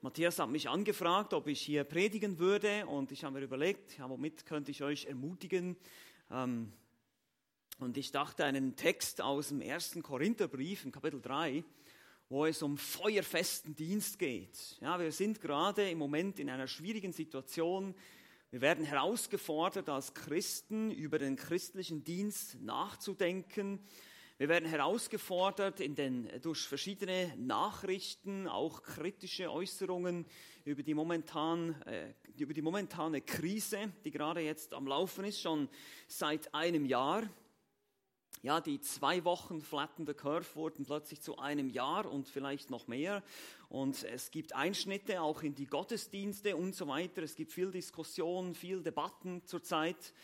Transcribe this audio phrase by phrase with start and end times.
[0.00, 4.08] Matthias hat mich angefragt, ob ich hier predigen würde und ich habe mir überlegt, ja,
[4.08, 5.76] womit könnte ich euch ermutigen?
[6.30, 6.72] Ähm,
[7.80, 11.64] und ich dachte einen Text aus dem ersten Korintherbrief in Kapitel 3,
[12.28, 14.78] wo es um feuerfesten Dienst geht.
[14.80, 17.92] Ja, wir sind gerade im Moment in einer schwierigen Situation.
[18.52, 23.80] Wir werden herausgefordert, als Christen über den christlichen Dienst nachzudenken.
[24.40, 30.26] Wir werden herausgefordert in den, durch verschiedene Nachrichten, auch kritische Äußerungen
[30.64, 35.68] über die, momentan, äh, über die momentane Krise, die gerade jetzt am Laufen ist, schon
[36.06, 37.28] seit einem Jahr.
[38.42, 43.24] Ja, die zwei Wochen flattende Curve wurden plötzlich zu einem Jahr und vielleicht noch mehr.
[43.68, 47.24] Und es gibt Einschnitte auch in die Gottesdienste und so weiter.
[47.24, 50.14] Es gibt viel Diskussion, viel Debatten zurzeit.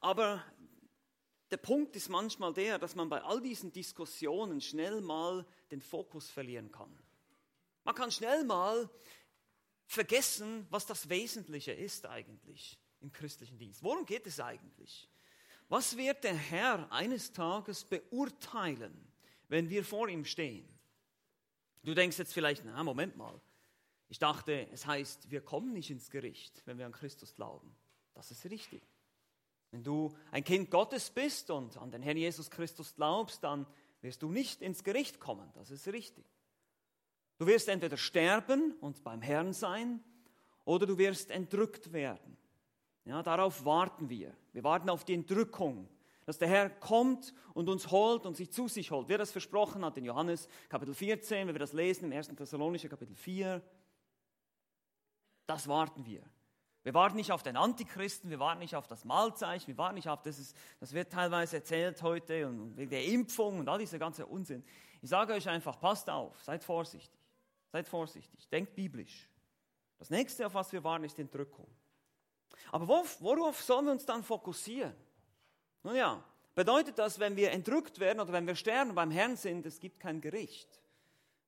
[0.00, 0.44] Aber
[1.50, 6.28] der Punkt ist manchmal der, dass man bei all diesen Diskussionen schnell mal den Fokus
[6.28, 6.96] verlieren kann.
[7.84, 8.90] Man kann schnell mal
[9.86, 13.82] vergessen, was das Wesentliche ist eigentlich im christlichen Dienst.
[13.82, 15.08] Worum geht es eigentlich?
[15.68, 19.12] Was wird der Herr eines Tages beurteilen,
[19.48, 20.68] wenn wir vor ihm stehen?
[21.84, 23.40] Du denkst jetzt vielleicht, na, Moment mal.
[24.08, 27.76] Ich dachte, es heißt, wir kommen nicht ins Gericht, wenn wir an Christus glauben.
[28.14, 28.82] Das ist richtig.
[29.70, 33.66] Wenn du ein Kind Gottes bist und an den Herrn Jesus Christus glaubst, dann
[34.00, 35.50] wirst du nicht ins Gericht kommen.
[35.54, 36.24] Das ist richtig.
[37.38, 40.02] Du wirst entweder sterben und beim Herrn sein
[40.64, 42.36] oder du wirst entrückt werden.
[43.04, 44.34] Ja, darauf warten wir.
[44.52, 45.88] Wir warten auf die Entrückung,
[46.24, 49.08] dass der Herr kommt und uns holt und sich zu sich holt.
[49.08, 52.28] Wer das versprochen hat in Johannes Kapitel 14, wenn wir das lesen im 1.
[52.28, 53.62] Thessalonischer Kapitel 4,
[55.46, 56.22] das warten wir.
[56.86, 60.08] Wir warten nicht auf den Antichristen, wir warten nicht auf das Mahlzeichen, wir warten nicht
[60.08, 63.98] auf das, ist, das wird teilweise erzählt heute und wegen der Impfung und all dieser
[63.98, 64.62] ganze Unsinn.
[65.02, 67.18] Ich sage euch einfach, passt auf, seid vorsichtig,
[67.72, 69.28] seid vorsichtig, denkt biblisch.
[69.98, 71.66] Das nächste, auf was wir warten, ist die Entrückung.
[72.70, 74.94] Aber worauf, worauf sollen wir uns dann fokussieren?
[75.82, 76.22] Nun ja,
[76.54, 79.98] bedeutet das, wenn wir entrückt werden oder wenn wir sterben beim Herrn sind, es gibt
[79.98, 80.80] kein Gericht?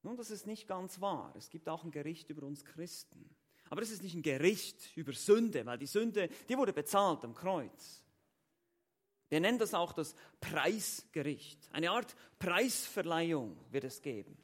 [0.03, 1.33] Nun, das ist nicht ganz wahr.
[1.39, 3.38] Es gibt auch ein Gericht über uns Christen.
[3.71, 7.35] Aber es ist nicht ein Gericht über Sünde, weil die Sünde, die wurde bezahlt am
[7.35, 8.03] Kreuz.
[9.29, 11.59] Wir nennen das auch das Preisgericht.
[11.73, 14.37] Eine Art Preisverleihung wird es geben.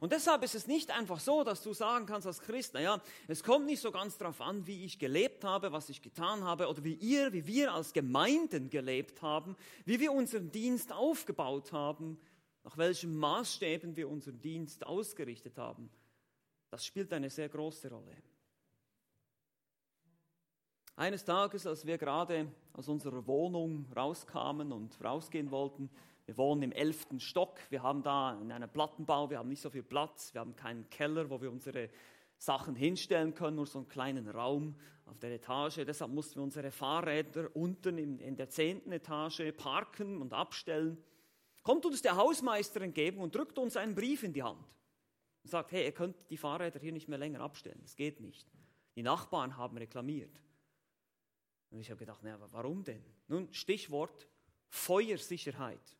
[0.00, 3.42] Und deshalb ist es nicht einfach so, dass du sagen kannst als Christ, naja, es
[3.42, 6.82] kommt nicht so ganz darauf an, wie ich gelebt habe, was ich getan habe oder
[6.84, 12.18] wie ihr, wie wir als Gemeinden gelebt haben, wie wir unseren Dienst aufgebaut haben,
[12.64, 15.88] nach welchen Maßstäben wir unseren Dienst ausgerichtet haben.
[16.70, 18.16] Das spielt eine sehr große Rolle.
[20.96, 25.90] Eines Tages, als wir gerade aus unserer Wohnung rauskamen und rausgehen wollten,
[26.24, 27.60] wir wohnen im elften Stock.
[27.70, 30.34] Wir haben da in einem Plattenbau, wir haben nicht so viel Platz.
[30.34, 31.88] Wir haben keinen Keller, wo wir unsere
[32.38, 34.74] Sachen hinstellen können, nur so einen kleinen Raum
[35.04, 35.84] auf der Etage.
[35.86, 40.98] Deshalb mussten wir unsere Fahrräder unten in, der zehnten Etage parken und abstellen.
[41.62, 44.64] Kommt uns der Hausmeister entgegen und drückt uns einen Brief in die Hand
[45.46, 47.78] und sagt, hey, ihr könnt die Fahrräder hier nicht mehr länger abstellen.
[47.82, 48.50] Das geht nicht.
[48.96, 50.42] Die Nachbarn haben reklamiert.
[51.70, 53.04] Und ich habe gedacht, naja, warum denn?
[53.28, 54.26] Nun, Stichwort
[54.68, 55.96] Feuersicherheit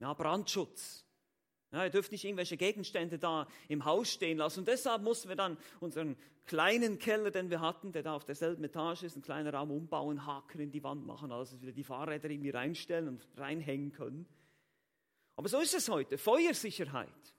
[0.00, 1.04] ja, Brandschutz.
[1.72, 4.60] Ja, ihr dürft nicht irgendwelche Gegenstände da im Haus stehen lassen.
[4.60, 8.64] Und deshalb mussten wir dann unseren kleinen Keller, den wir hatten, der da auf derselben
[8.64, 12.30] Etage ist, einen kleinen Raum umbauen, Haken in die Wand machen, also wir die Fahrräder
[12.30, 14.26] irgendwie reinstellen und reinhängen können.
[15.36, 16.18] Aber so ist es heute.
[16.18, 17.34] Feuersicherheit.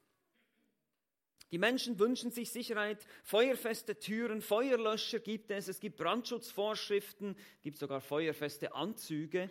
[1.51, 7.78] Die Menschen wünschen sich Sicherheit, feuerfeste Türen, Feuerlöscher gibt es, es gibt Brandschutzvorschriften, es gibt
[7.78, 9.50] sogar feuerfeste Anzüge.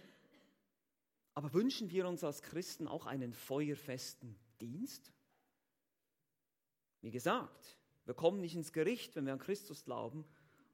[1.34, 5.12] Aber wünschen wir uns als Christen auch einen feuerfesten Dienst?
[7.02, 10.24] Wie gesagt, wir kommen nicht ins Gericht, wenn wir an Christus glauben,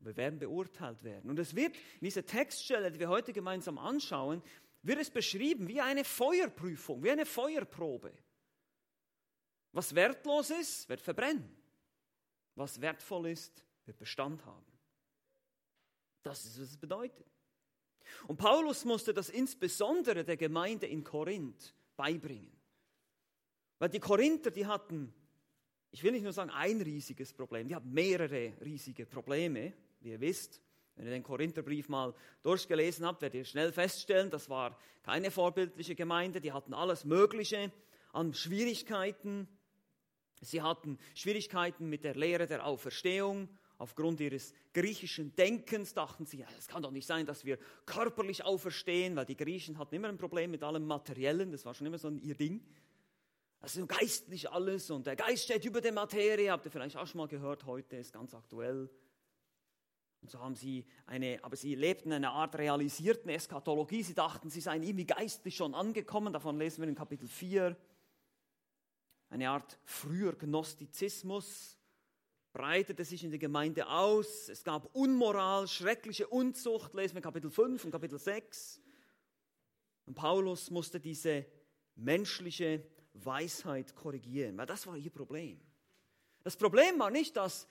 [0.01, 1.29] wir werden beurteilt werden.
[1.29, 4.43] Und es wird in dieser Textstelle, die wir heute gemeinsam anschauen,
[4.83, 8.13] wird es beschrieben wie eine Feuerprüfung, wie eine Feuerprobe.
[9.77, 11.55] Was wertlos ist, wird verbrennen.
[12.55, 14.65] Was wertvoll ist, wird Bestand haben.
[16.23, 17.27] Das ist, was es bedeutet.
[18.27, 22.51] Und Paulus musste das insbesondere der Gemeinde in Korinth beibringen.
[23.79, 25.13] Weil die Korinther, die hatten,
[25.91, 30.21] ich will nicht nur sagen ein riesiges Problem, die hatten mehrere riesige Probleme, wie ihr
[30.23, 30.63] wisst.
[30.95, 35.95] Wenn ihr den Korintherbrief mal durchgelesen habt, werdet ihr schnell feststellen, das war keine vorbildliche
[35.95, 37.71] Gemeinde, die hatten alles Mögliche
[38.15, 39.47] an Schwierigkeiten.
[40.41, 43.49] Sie hatten Schwierigkeiten mit der Lehre der Auferstehung
[43.79, 49.17] Aufgrund ihres griechischen Denkens dachten sie, es kann doch nicht sein, dass wir körperlich auferstehen,
[49.17, 52.09] weil die Griechen hatten immer ein Problem mit allem Materiellen, das war schon immer so
[52.09, 52.65] ihr Ding.
[53.61, 56.51] Das ist so geistlich alles und der Geist steht über der Materie.
[56.51, 58.89] Habt ihr vielleicht auch schon mal gehört, heute ist ganz aktuell.
[60.23, 64.03] Und so haben sie eine, aber sie lebten eine Art realisierten Eschatologie.
[64.03, 66.33] Sie dachten, sie seien irgendwie geistlich schon angekommen.
[66.33, 67.77] Davon lesen wir in Kapitel 4.
[69.29, 71.77] Eine Art früher Gnostizismus
[72.53, 74.49] breitete sich in der Gemeinde aus.
[74.49, 78.81] Es gab Unmoral, schreckliche Unzucht, lesen wir Kapitel 5 und Kapitel 6.
[80.07, 81.45] Und Paulus musste diese
[81.97, 85.61] menschliche Weisheit korrigieren, weil das war ihr Problem.
[86.43, 87.67] Das Problem war nicht, dass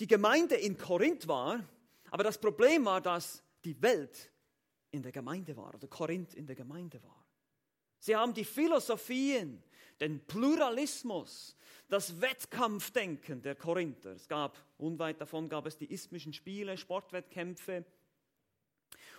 [0.00, 1.62] die Gemeinde in Korinth war,
[2.10, 4.32] aber das Problem war, dass die Welt
[4.90, 7.24] in der Gemeinde war oder Korinth in der Gemeinde war.
[7.98, 9.62] Sie haben die Philosophien,
[10.02, 11.56] den Pluralismus,
[11.88, 14.10] das Wettkampfdenken der Korinther.
[14.10, 17.84] Es gab, unweit davon gab es die isthmischen Spiele, Sportwettkämpfe.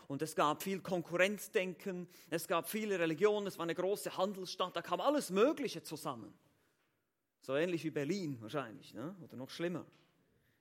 [0.08, 4.82] Und es gab viel Konkurrenzdenken, es gab viele Religionen, es war eine große Handelsstadt, da
[4.82, 6.34] kam alles Mögliche zusammen.
[7.42, 9.16] So ähnlich wie Berlin wahrscheinlich, ne?
[9.24, 9.86] oder noch schlimmer.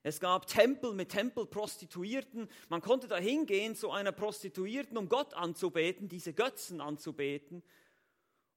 [0.04, 2.48] Es gab Tempel mit Tempelprostituierten.
[2.68, 7.62] Man konnte da hingehen zu einer Prostituierten, um Gott anzubeten, diese Götzen anzubeten.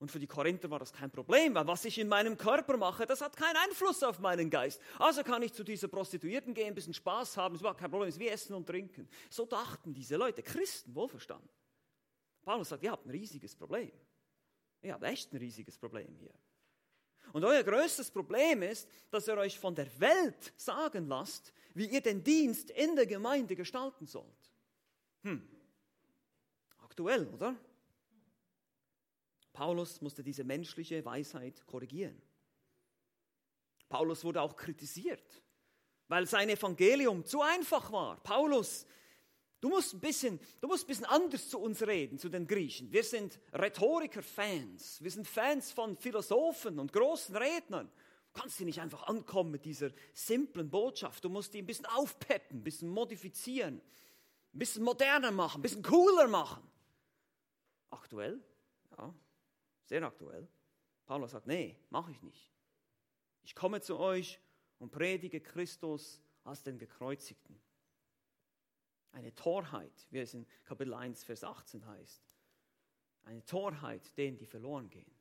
[0.06, 3.08] Und für die Korinther war das kein Problem, weil was ich in meinem Körper mache,
[3.08, 4.80] das hat keinen Einfluss auf meinen Geist.
[5.00, 8.08] Also kann ich zu dieser Prostituierten gehen, ein bisschen Spaß haben, es war kein Problem,
[8.08, 9.10] es ist wie Essen und Trinken.
[9.32, 11.50] So dachten diese Leute, Christen, wohlverstanden.
[12.44, 13.92] Paulus sagt, ihr habt ein riesiges Problem.
[14.84, 16.36] Ihr habt echt ein riesiges Problem hier.
[17.34, 22.02] Und euer größtes Problem ist, dass ihr euch von der Welt sagen lasst, wie ihr
[22.02, 24.54] den Dienst in der Gemeinde gestalten sollt.
[25.24, 25.50] Hm.
[26.84, 27.56] Aktuell, oder?
[29.56, 32.22] Paulus musste diese menschliche Weisheit korrigieren.
[33.88, 35.42] Paulus wurde auch kritisiert,
[36.10, 38.22] weil sein Evangelium zu einfach war.
[38.22, 38.86] Paulus,
[39.62, 42.92] du musst ein bisschen, du musst ein bisschen anders zu uns reden, zu den Griechen.
[42.92, 47.90] Wir sind Rhetoriker-Fans, wir sind Fans von Philosophen und großen Rednern.
[48.34, 51.24] Du kannst sie nicht einfach ankommen mit dieser simplen Botschaft.
[51.24, 53.76] Du musst die ein bisschen aufpeppen, ein bisschen modifizieren,
[54.54, 56.70] ein bisschen moderner machen, ein bisschen cooler machen.
[57.90, 58.44] Aktuell,
[58.98, 59.16] ja,
[59.86, 60.48] sehr aktuell.
[61.06, 62.52] Paulus sagt, nee, mache ich nicht.
[63.44, 64.40] Ich komme zu euch
[64.80, 67.60] und predige Christus als den Gekreuzigten.
[69.12, 72.36] Eine Torheit, wie es in Kapitel 1, Vers 18 heißt.
[73.24, 75.16] Eine Torheit denen, die verloren gehen.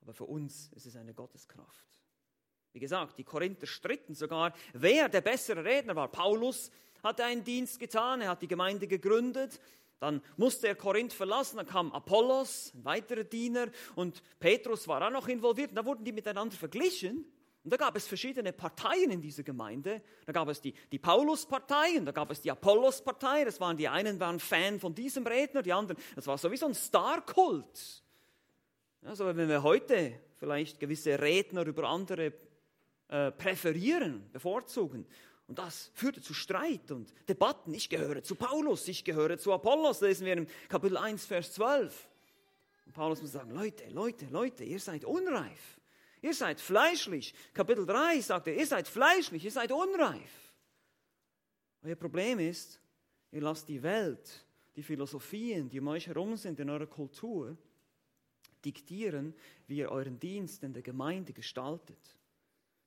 [0.00, 2.00] Aber für uns ist es eine Gotteskraft.
[2.72, 6.10] Wie gesagt, die Korinther stritten sogar, wer der bessere Redner war.
[6.10, 6.70] Paulus
[7.02, 9.60] hat einen Dienst getan, er hat die Gemeinde gegründet,
[10.00, 15.10] dann musste er Korinth verlassen, dann kam Apollos, ein weiterer Diener, und Petrus war auch
[15.10, 15.70] noch involviert.
[15.74, 17.24] Da wurden die miteinander verglichen.
[17.64, 20.02] Und da gab es verschiedene Parteien in dieser Gemeinde.
[20.26, 23.44] Da gab es die, die Paulus-Partei und da gab es die Apollos-Partei.
[23.44, 26.74] Das waren die einen waren Fan von diesem Redner, die anderen, das war sowieso ein
[26.74, 28.02] Star-Kult.
[29.02, 32.34] Also wenn wir heute vielleicht gewisse Redner über andere
[33.08, 35.06] äh, präferieren, bevorzugen,
[35.46, 37.74] und das führte zu Streit und Debatten.
[37.74, 42.08] Ich gehöre zu Paulus, ich gehöre zu Apollos, lesen wir im Kapitel 1, Vers 12.
[42.86, 45.80] Und Paulus muss sagen, Leute, Leute, Leute, ihr seid unreif.
[46.22, 47.34] Ihr seid fleischlich.
[47.52, 50.54] Kapitel 3 sagt er, ihr seid fleischlich, ihr seid unreif.
[51.82, 52.80] Euer Problem ist,
[53.30, 57.54] ihr lasst die Welt, die Philosophien, die um euch herum sind in eurer Kultur,
[58.64, 59.34] diktieren,
[59.66, 62.18] wie ihr euren Dienst in der Gemeinde gestaltet.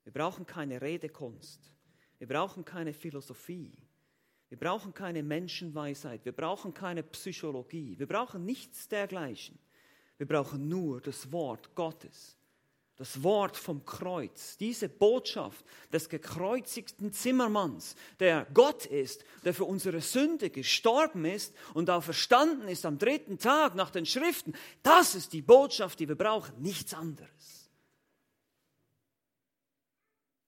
[0.02, 1.77] Wir brauchen keine Redekunst.
[2.18, 3.72] Wir brauchen keine Philosophie.
[4.48, 6.24] Wir brauchen keine Menschenweisheit.
[6.24, 7.98] Wir brauchen keine Psychologie.
[7.98, 9.58] Wir brauchen nichts dergleichen.
[10.16, 12.36] Wir brauchen nur das Wort Gottes.
[12.96, 20.00] Das Wort vom Kreuz, diese Botschaft des gekreuzigten Zimmermanns, der Gott ist, der für unsere
[20.00, 25.32] Sünde gestorben ist und auch verstanden ist am dritten Tag nach den Schriften, das ist
[25.32, 27.70] die Botschaft, die wir brauchen, nichts anderes.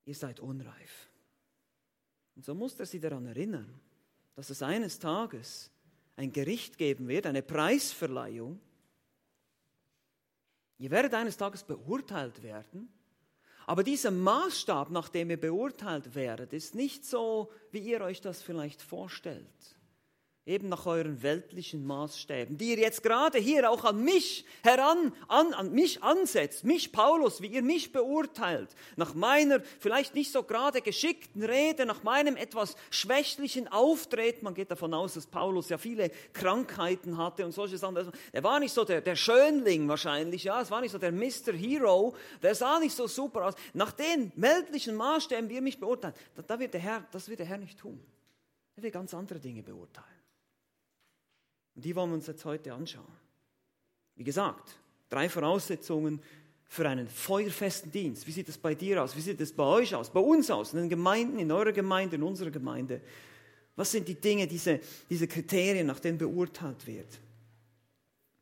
[0.07, 1.10] Ihr seid unreif.
[2.41, 3.69] Und so muss er sie daran erinnern,
[4.35, 5.71] dass es eines Tages
[6.17, 8.59] ein Gericht geben wird, eine Preisverleihung.
[10.79, 12.91] Ihr werdet eines Tages beurteilt werden,
[13.67, 18.41] aber dieser Maßstab, nach dem ihr beurteilt werdet, ist nicht so, wie ihr euch das
[18.41, 19.77] vielleicht vorstellt
[20.51, 25.55] eben nach euren weltlichen Maßstäben, die ihr jetzt gerade hier auch an mich heran, an,
[25.55, 30.81] an mich ansetzt, mich Paulus, wie ihr mich beurteilt, nach meiner vielleicht nicht so gerade
[30.83, 34.45] geschickten Rede, nach meinem etwas schwächlichen Auftreten.
[34.45, 38.11] Man geht davon aus, dass Paulus ja viele Krankheiten hatte und solche Sachen.
[38.33, 41.53] Er war nicht so der, der Schönling wahrscheinlich, ja, es war nicht so der Mr.
[41.53, 43.55] Hero, der sah nicht so super aus.
[43.73, 47.39] Nach den weltlichen Maßstäben, wie ihr mich beurteilt, da, da wird der Herr, das wird
[47.39, 48.01] der Herr nicht tun.
[48.75, 50.10] Er wird ganz andere Dinge beurteilen.
[51.75, 53.13] Und die wollen wir uns jetzt heute anschauen.
[54.17, 54.77] Wie gesagt,
[55.09, 56.21] drei Voraussetzungen
[56.65, 58.27] für einen feuerfesten Dienst?
[58.27, 59.17] Wie sieht es bei dir aus?
[59.17, 60.11] Wie sieht es bei euch aus?
[60.11, 60.73] Bei uns aus?
[60.73, 63.01] In den Gemeinden, in eurer Gemeinde, in unserer Gemeinde?
[63.75, 67.19] Was sind die Dinge, diese, diese Kriterien, nach denen beurteilt wird?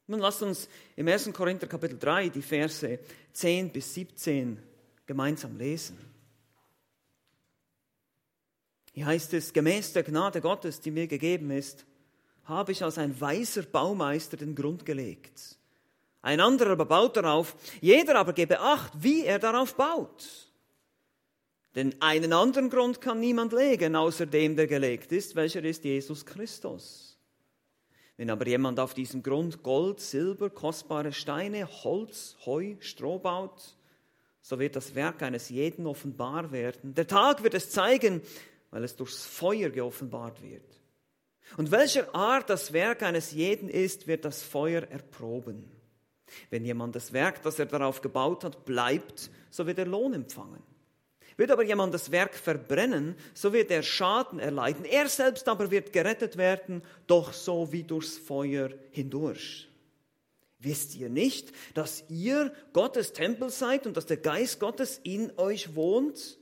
[0.09, 1.33] Nun lasst uns im 1.
[1.33, 2.99] Korinther Kapitel 3 die Verse
[3.33, 4.59] 10 bis 17
[5.07, 5.99] gemeinsam lesen.
[8.93, 11.87] Hier heißt es, gemäß der Gnade Gottes, die mir gegeben ist,
[12.49, 15.57] habe ich als ein weiser Baumeister den Grund gelegt.
[16.23, 20.49] Ein anderer aber baut darauf, jeder aber gebe acht, wie er darauf baut.
[21.75, 26.25] Denn einen anderen Grund kann niemand legen, außer dem, der gelegt ist, welcher ist Jesus
[26.25, 27.19] Christus.
[28.17, 33.77] Wenn aber jemand auf diesem Grund Gold, Silber, kostbare Steine, Holz, Heu, Stroh baut,
[34.43, 36.95] so wird das Werk eines jeden offenbar werden.
[36.95, 38.23] Der Tag wird es zeigen,
[38.71, 40.78] weil es durchs Feuer geoffenbart wird.
[41.57, 45.71] Und welcher Art das Werk eines jeden ist, wird das Feuer erproben.
[46.51, 50.63] Wenn jemand das Werk, das er darauf gebaut hat, bleibt, so wird er Lohn empfangen.
[51.37, 54.85] Wird aber jemand das Werk verbrennen, so wird er Schaden erleiden.
[54.85, 59.69] Er selbst aber wird gerettet werden, doch so wie durchs Feuer hindurch.
[60.59, 65.77] Wisst ihr nicht, dass ihr Gottes Tempel seid und dass der Geist Gottes in euch
[65.77, 66.39] wohnt?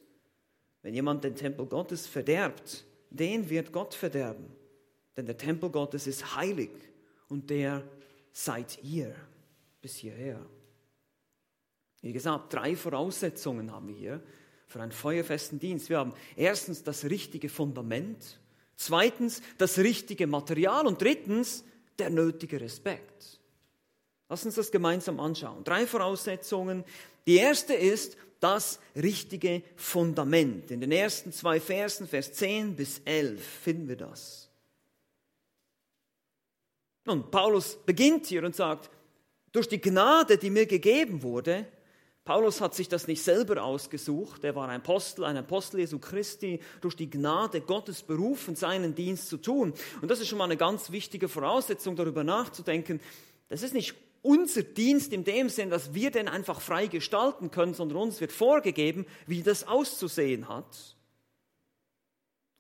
[0.81, 4.47] Wenn jemand den Tempel Gottes verderbt, den wird Gott verderben.
[5.17, 6.71] Denn der Tempel Gottes ist heilig
[7.29, 7.83] und der
[8.33, 9.15] seid ihr
[9.81, 10.45] bis hierher.
[12.03, 14.23] Wie gesagt, drei Voraussetzungen haben wir hier
[14.67, 15.89] für einen feuerfesten Dienst.
[15.89, 18.41] Wir haben erstens das richtige Fundament,
[18.77, 21.65] zweitens das richtige Material und drittens
[21.99, 23.41] der nötige Respekt.
[24.29, 25.65] Lass uns das gemeinsam anschauen.
[25.65, 26.85] Drei Voraussetzungen.
[27.27, 30.71] Die erste ist, das richtige Fundament.
[30.71, 34.46] In den ersten zwei Versen, Vers 10 bis 11, finden wir das.
[37.07, 38.91] Und Paulus beginnt hier und sagt,
[39.53, 41.67] durch die Gnade, die mir gegeben wurde,
[42.25, 46.59] Paulus hat sich das nicht selber ausgesucht, er war ein Apostel, ein Apostel Jesu Christi,
[46.81, 49.73] durch die Gnade Gottes berufen, seinen Dienst zu tun.
[50.03, 53.01] Und das ist schon mal eine ganz wichtige Voraussetzung, darüber nachzudenken.
[53.49, 57.75] Das ist nicht unser Dienst in dem Sinn, dass wir den einfach frei gestalten können,
[57.75, 60.97] sondern uns wird vorgegeben, wie das auszusehen hat.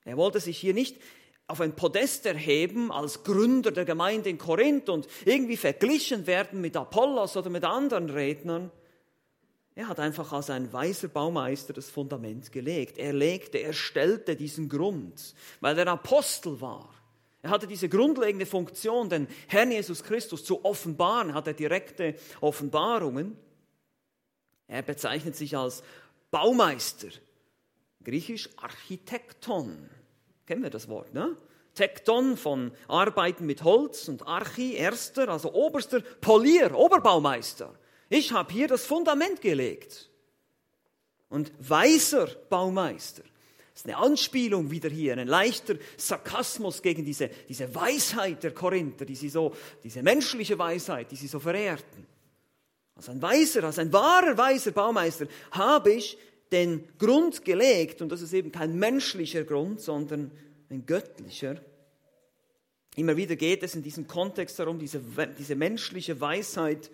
[0.04, 0.96] Er wollte sich hier nicht
[1.48, 6.76] auf ein Podest erheben als Gründer der Gemeinde in Korinth und irgendwie verglichen werden mit
[6.76, 8.70] Apollos oder mit anderen Rednern.
[9.76, 12.98] Er hat einfach als ein weiser Baumeister das Fundament gelegt.
[12.98, 16.92] Er legte, er stellte diesen Grund, weil er Apostel war.
[17.42, 23.36] Er hatte diese grundlegende Funktion, den Herrn Jesus Christus zu offenbaren, hat er direkte Offenbarungen.
[24.66, 25.84] Er bezeichnet sich als
[26.32, 27.08] Baumeister,
[28.02, 29.90] griechisch Architekton.
[30.46, 31.36] Kennen wir das Wort, ne?
[31.74, 37.74] Tekton von Arbeiten mit Holz und Archi, erster, also oberster Polier, Oberbaumeister.
[38.08, 40.08] Ich habe hier das Fundament gelegt.
[41.28, 43.24] Und weiser Baumeister
[43.76, 49.04] das ist eine Anspielung wieder hier, ein leichter Sarkasmus gegen diese, diese Weisheit der Korinther,
[49.04, 52.06] die sie so, diese menschliche Weisheit, die sie so verehrten.
[52.94, 56.16] Als ein weiser, als ein wahrer weiser Baumeister habe ich
[56.52, 60.30] den Grund gelegt, und das ist eben kein menschlicher Grund, sondern
[60.70, 61.60] ein göttlicher.
[62.96, 65.00] Immer wieder geht es in diesem Kontext darum, diese,
[65.38, 66.90] diese menschliche Weisheit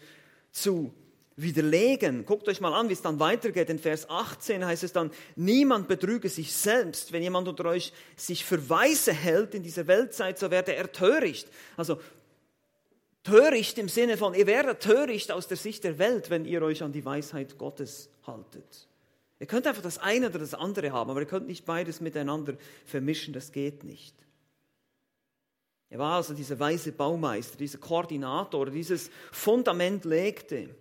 [0.51, 0.93] zu
[1.37, 2.25] widerlegen.
[2.27, 3.71] Guckt euch mal an, wie es dann weitergeht.
[3.71, 7.13] In Vers 18 heißt es dann, niemand betrüge sich selbst.
[7.13, 11.49] Wenn jemand unter euch sich für weise hält in dieser Weltzeit, so werde er töricht.
[11.77, 12.01] Also
[13.23, 16.83] töricht im Sinne von, ihr werdet töricht aus der Sicht der Welt, wenn ihr euch
[16.83, 18.89] an die Weisheit Gottes haltet.
[19.43, 22.57] Ihr könnt einfach das eine oder das andere haben, aber ihr könnt nicht beides miteinander
[22.85, 24.15] vermischen, das geht nicht.
[25.91, 30.73] Er war also dieser weise Baumeister, dieser Koordinator, dieses Fundament legte.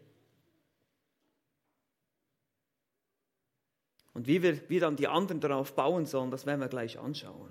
[4.14, 7.50] Und wie wir, wie dann die anderen darauf bauen sollen, das werden wir gleich anschauen.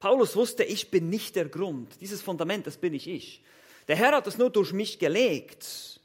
[0.00, 2.00] Paulus wusste, ich bin nicht der Grund.
[2.00, 3.44] Dieses Fundament, das bin ich ich.
[3.86, 5.97] Der Herr hat es nur durch mich gelegt.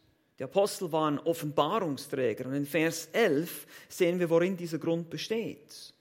[0.44, 2.48] Die Apostel waren Offenbarungsträger.
[2.48, 5.94] Und in Vers 11 sehen wir, worin dieser Grund besteht.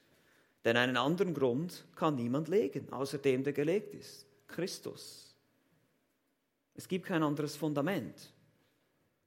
[0.65, 4.27] Denn einen anderen Grund kann niemand legen, außer dem, der gelegt ist.
[4.49, 5.37] Christus.
[6.75, 8.17] Es gibt kein anderes Fundament.
[8.17, 8.33] Es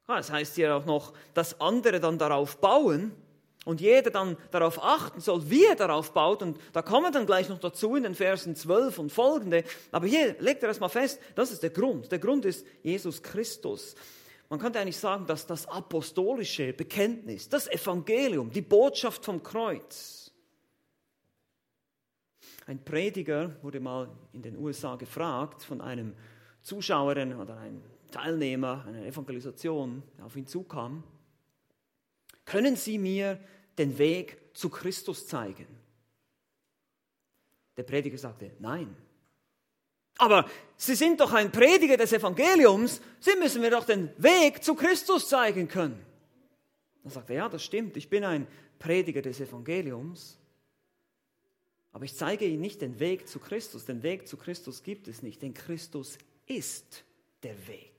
[0.05, 3.13] das heißt hier auch noch, dass andere dann darauf bauen,
[3.63, 6.43] und jeder dann darauf achten soll, wie er darauf baut.
[6.43, 9.63] Und da kommen dann gleich noch dazu in den Versen 12 und folgende.
[9.91, 12.12] Aber hier legt er erstmal fest, das ist der Grund.
[12.12, 13.95] Der Grund ist Jesus Christus.
[14.50, 20.32] Man könnte eigentlich sagen, dass das apostolische Bekenntnis, das Evangelium, die Botschaft vom Kreuz.
[22.68, 26.16] Ein Prediger wurde mal in den USA gefragt von einem
[26.62, 31.04] Zuschauerin oder einem Teilnehmer einer Evangelisation, der auf ihn zukam.
[32.44, 33.40] Können Sie mir
[33.78, 35.68] den Weg zu Christus zeigen?
[37.78, 38.96] Der Prediger sagte, nein.
[40.17, 44.75] Aber Sie sind doch ein Prediger des Evangeliums, Sie müssen mir doch den Weg zu
[44.75, 46.05] Christus zeigen können.
[47.03, 48.48] Dann sagte er, ja, das stimmt, ich bin ein
[48.79, 50.38] Prediger des Evangeliums,
[51.91, 53.86] aber ich zeige Ihnen nicht den Weg zu Christus.
[53.86, 57.05] Den Weg zu Christus gibt es nicht, denn Christus ist
[57.41, 57.91] der Weg.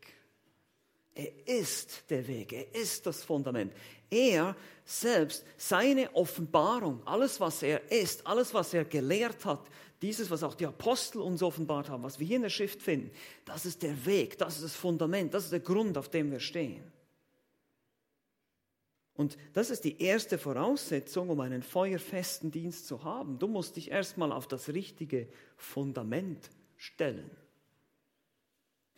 [1.15, 3.73] Er ist der Weg, er ist das Fundament.
[4.11, 4.55] Er
[4.85, 9.67] selbst, seine Offenbarung, alles was er ist, alles was er gelehrt hat,
[10.03, 13.11] dieses, was auch die Apostel uns offenbart haben, was wir hier in der Schrift finden,
[13.45, 16.41] das ist der Weg, das ist das Fundament, das ist der Grund, auf dem wir
[16.41, 16.83] stehen.
[19.15, 23.39] Und das ist die erste Voraussetzung, um einen feuerfesten Dienst zu haben.
[23.39, 27.31] Du musst dich erstmal auf das richtige Fundament stellen.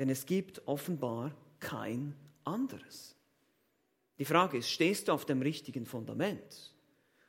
[0.00, 3.14] Denn es gibt offenbar kein anderes.
[4.18, 6.74] Die Frage ist, stehst du auf dem richtigen Fundament?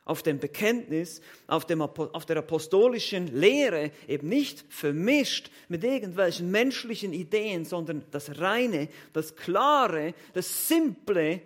[0.04, 7.12] Auf dem Bekenntnis, auf, dem, auf der apostolischen Lehre, eben nicht vermischt mit irgendwelchen menschlichen
[7.12, 11.42] Ideen, sondern das reine, das klare, das simple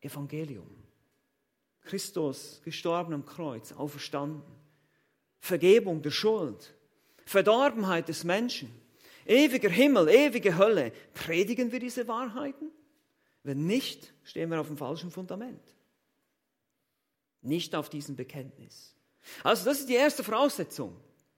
[0.00, 0.68] Evangelium.
[1.82, 4.42] Christus gestorben am Kreuz, auferstanden.
[5.38, 6.74] Vergebung der Schuld,
[7.26, 8.70] Verdorbenheit des Menschen,
[9.26, 10.92] ewiger Himmel, ewige Hölle.
[11.12, 12.70] Predigen wir diese Wahrheiten?
[13.42, 15.73] Wenn nicht, stehen wir auf dem falschen Fundament.
[17.44, 18.96] Nicht auf diesem Bekenntnis.
[19.42, 20.96] Also das ist die erste Voraussetzung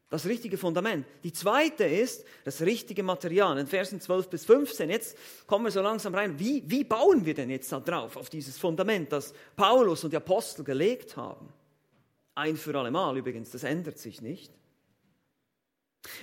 [0.09, 1.05] das richtige Fundament.
[1.25, 3.59] Die zweite ist das richtige Material.
[3.59, 6.39] In Versen 12 bis 15, jetzt kommen wir so langsam rein.
[6.39, 10.17] Wie, wie bauen wir denn jetzt da drauf, auf dieses Fundament, das Paulus und die
[10.17, 11.49] Apostel gelegt haben?
[12.37, 14.53] Ein für alle Mal übrigens, das ändert sich nicht.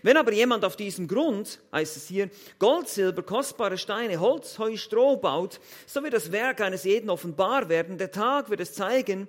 [0.02, 4.78] Wenn aber jemand auf diesem Grund, heißt es hier, Gold, Silber, kostbare Steine, Holz, Heu,
[4.78, 7.98] Stroh baut, so wird das Werk eines jeden offenbar werden.
[7.98, 9.28] Der Tag wird es zeigen,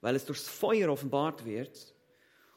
[0.00, 1.94] weil es durchs Feuer offenbart wird.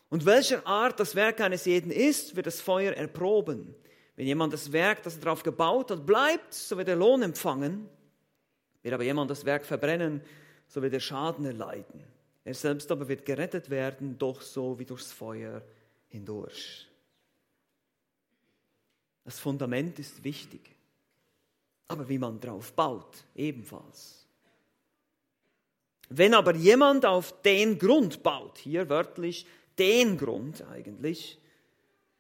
[0.10, 3.76] Und welcher Art das Werk eines jeden ist, wird das Feuer erproben.
[4.16, 7.90] Wenn jemand das Werk, das er darauf gebaut hat, bleibt, so wird er Lohn empfangen.
[8.82, 10.22] Wird aber jemand das Werk verbrennen,
[10.68, 12.04] so wird er Schaden erleiden.
[12.44, 15.62] Er selbst aber wird gerettet werden, doch so wie durchs Feuer
[16.08, 16.88] hindurch.
[19.24, 20.76] Das Fundament ist wichtig,
[21.88, 24.21] aber wie man drauf baut, ebenfalls.
[26.14, 29.46] Wenn aber jemand auf den Grund baut, hier wörtlich
[29.80, 31.40] den Grund eigentlich.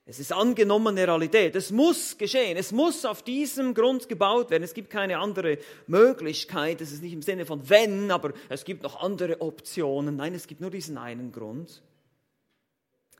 [0.05, 1.55] Es ist angenommene Realität.
[1.57, 2.55] Es muss geschehen.
[2.55, 4.63] Es muss auf diesem Grund gebaut werden.
[4.63, 6.79] Es gibt keine andere Möglichkeit.
[6.79, 10.15] Es ist nicht im Sinne von wenn, aber es gibt noch andere Optionen.
[10.15, 11.83] Nein, es gibt nur diesen einen Grund.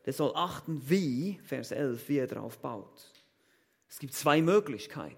[0.06, 3.12] Der soll achten, wie, Vers 11, wie er darauf baut.
[3.90, 5.18] Es gibt zwei Möglichkeiten.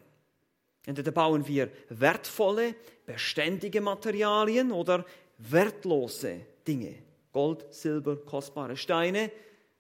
[0.86, 5.06] Entweder bauen wir wertvolle, beständige Materialien oder
[5.52, 6.96] wertlose Dinge.
[7.32, 9.32] Gold, Silber, kostbare Steine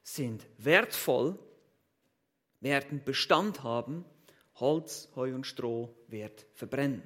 [0.01, 1.37] sind wertvoll,
[2.59, 4.05] werden Bestand haben,
[4.55, 7.03] Holz, Heu und Stroh wird verbrennen.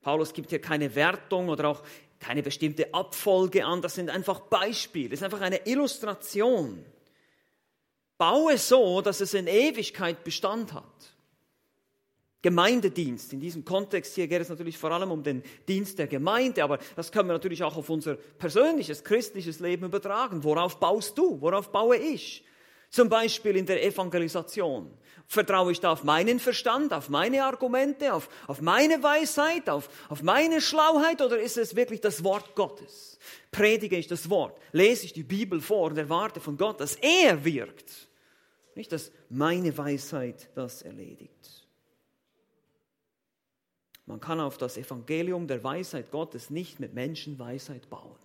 [0.00, 1.82] Paulus gibt hier keine Wertung oder auch
[2.18, 6.84] keine bestimmte Abfolge an, das sind einfach Beispiele, das ist einfach eine Illustration.
[8.18, 11.16] Baue so, dass es in Ewigkeit Bestand hat.
[12.42, 13.32] Gemeindedienst.
[13.32, 16.78] In diesem Kontext hier geht es natürlich vor allem um den Dienst der Gemeinde, aber
[16.96, 20.42] das können wir natürlich auch auf unser persönliches, christliches Leben übertragen.
[20.42, 21.40] Worauf baust du?
[21.40, 22.44] Worauf baue ich?
[22.88, 24.90] Zum Beispiel in der Evangelisation.
[25.26, 30.22] Vertraue ich da auf meinen Verstand, auf meine Argumente, auf, auf meine Weisheit, auf, auf
[30.22, 33.16] meine Schlauheit oder ist es wirklich das Wort Gottes?
[33.52, 34.58] Predige ich das Wort?
[34.72, 38.08] Lese ich die Bibel vor und erwarte von Gott, dass er wirkt?
[38.74, 41.59] Nicht, dass meine Weisheit das erledigt.
[44.10, 48.18] Man kann auf das Evangelium der Weisheit Gottes nicht mit Menschenweisheit bauen.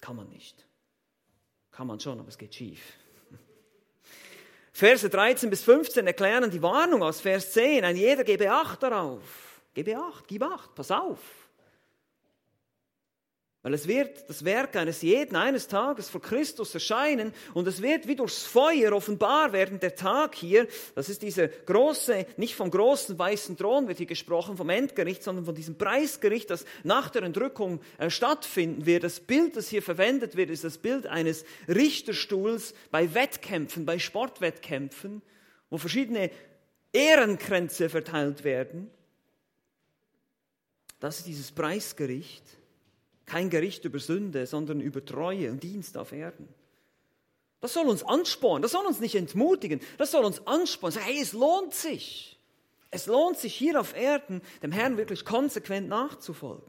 [0.00, 0.66] Kann man nicht.
[1.70, 2.94] Kann man schon, aber es geht schief.
[4.72, 7.84] Verse 13 bis 15 erklären die Warnung aus Vers 10.
[7.84, 9.62] Ein jeder gebe Acht darauf.
[9.74, 11.47] Gebe Acht, gib Acht, pass auf.
[13.62, 18.06] Weil es wird das Werk eines jeden eines Tages vor Christus erscheinen und es wird
[18.06, 20.68] wie durchs Feuer offenbar werden, der Tag hier.
[20.94, 25.44] Das ist dieser große, nicht vom großen weißen Thron wird hier gesprochen, vom Endgericht, sondern
[25.44, 29.02] von diesem Preisgericht, das nach der Entrückung äh, stattfinden wird.
[29.02, 35.20] Das Bild, das hier verwendet wird, ist das Bild eines Richterstuhls bei Wettkämpfen, bei Sportwettkämpfen,
[35.68, 36.30] wo verschiedene
[36.92, 38.88] Ehrenkränze verteilt werden.
[41.00, 42.44] Das ist dieses Preisgericht.
[43.28, 46.48] Kein Gericht über Sünde, sondern über Treue und Dienst auf Erden.
[47.60, 50.94] Das soll uns anspornen, das soll uns nicht entmutigen, das soll uns anspornen.
[50.94, 52.38] Sagen, hey, es lohnt sich.
[52.90, 56.64] Es lohnt sich hier auf Erden, dem Herrn wirklich konsequent nachzufolgen.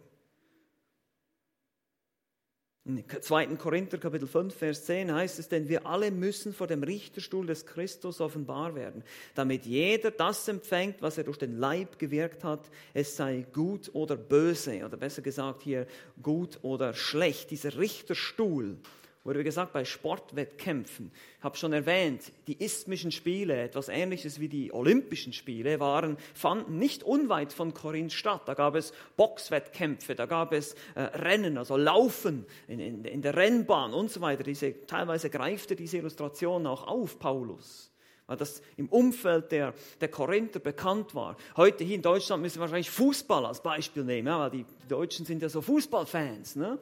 [2.90, 3.46] In 2.
[3.58, 7.68] Korinther Kapitel 5, Vers 10 heißt es, denn wir alle müssen vor dem Richterstuhl des
[7.68, 9.04] Christus offenbar werden,
[9.36, 14.16] damit jeder das empfängt, was er durch den Leib gewirkt hat, es sei gut oder
[14.18, 15.86] böse, oder besser gesagt hier
[16.24, 17.52] gut oder schlecht.
[17.52, 18.78] Dieser Richterstuhl,
[19.24, 24.74] wurde gesagt, bei Sportwettkämpfen, ich habe schon erwähnt, die isthmischen Spiele, etwas ähnliches wie die
[24.74, 28.44] Olympischen Spiele, waren, fanden nicht unweit von Korinth statt.
[28.46, 33.36] Da gab es Boxwettkämpfe, da gab es äh, Rennen, also Laufen in, in, in, der
[33.36, 34.44] Rennbahn und so weiter.
[34.44, 37.90] Diese, teilweise greifte diese Illustration auch auf, Paulus
[38.30, 41.36] weil das im Umfeld der, der Korinther bekannt war.
[41.58, 44.88] Heute hier in Deutschland müssen wir wahrscheinlich Fußball als Beispiel nehmen, ja, weil die, die
[44.88, 46.56] Deutschen sind ja so Fußballfans.
[46.56, 46.78] Ne?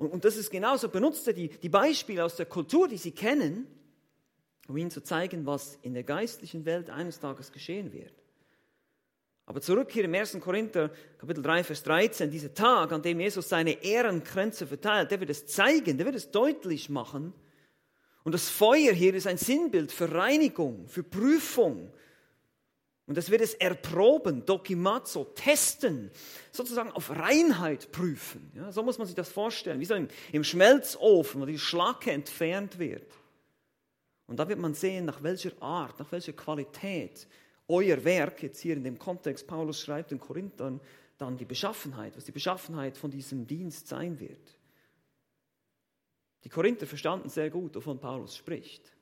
[0.00, 3.12] Und, und das ist genauso, benutzt er die, die Beispiele aus der Kultur, die sie
[3.12, 3.66] kennen,
[4.66, 8.14] um ihnen zu zeigen, was in der geistlichen Welt eines Tages geschehen wird.
[9.44, 10.38] Aber zurück hier im 1.
[10.40, 15.28] Korinther, Kapitel 3, Vers 13, dieser Tag, an dem Jesus seine Ehrenkränze verteilt, der wird
[15.28, 17.34] es zeigen, der wird es deutlich machen.
[18.24, 21.92] Und das Feuer hier ist ein Sinnbild für Reinigung, für Prüfung,
[23.10, 26.12] und das wird es erproben, dokimazo, testen,
[26.52, 28.52] sozusagen auf Reinheit prüfen.
[28.54, 32.12] Ja, so muss man sich das vorstellen, wie so im, im Schmelzofen, wo die Schlacke
[32.12, 33.12] entfernt wird.
[34.28, 37.26] Und da wird man sehen, nach welcher Art, nach welcher Qualität
[37.66, 40.80] euer Werk, jetzt hier in dem Kontext, Paulus schreibt den Korinthern,
[41.18, 44.56] dann die Beschaffenheit, was die Beschaffenheit von diesem Dienst sein wird.
[46.44, 48.92] Die Korinther verstanden sehr gut, wovon Paulus spricht.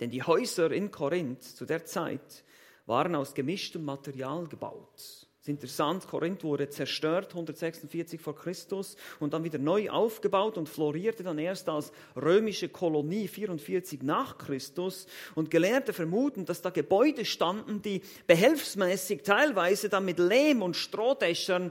[0.00, 2.44] Denn die Häuser in Korinth zu der Zeit
[2.86, 4.94] waren aus gemischtem Material gebaut.
[4.96, 10.68] Es ist interessant, Korinth wurde zerstört 146 vor Christus und dann wieder neu aufgebaut und
[10.68, 15.06] florierte dann erst als römische Kolonie 44 nach Christus.
[15.34, 21.70] Und Gelehrte vermuten, dass da Gebäude standen, die behelfsmäßig teilweise dann mit Lehm und Strohdächern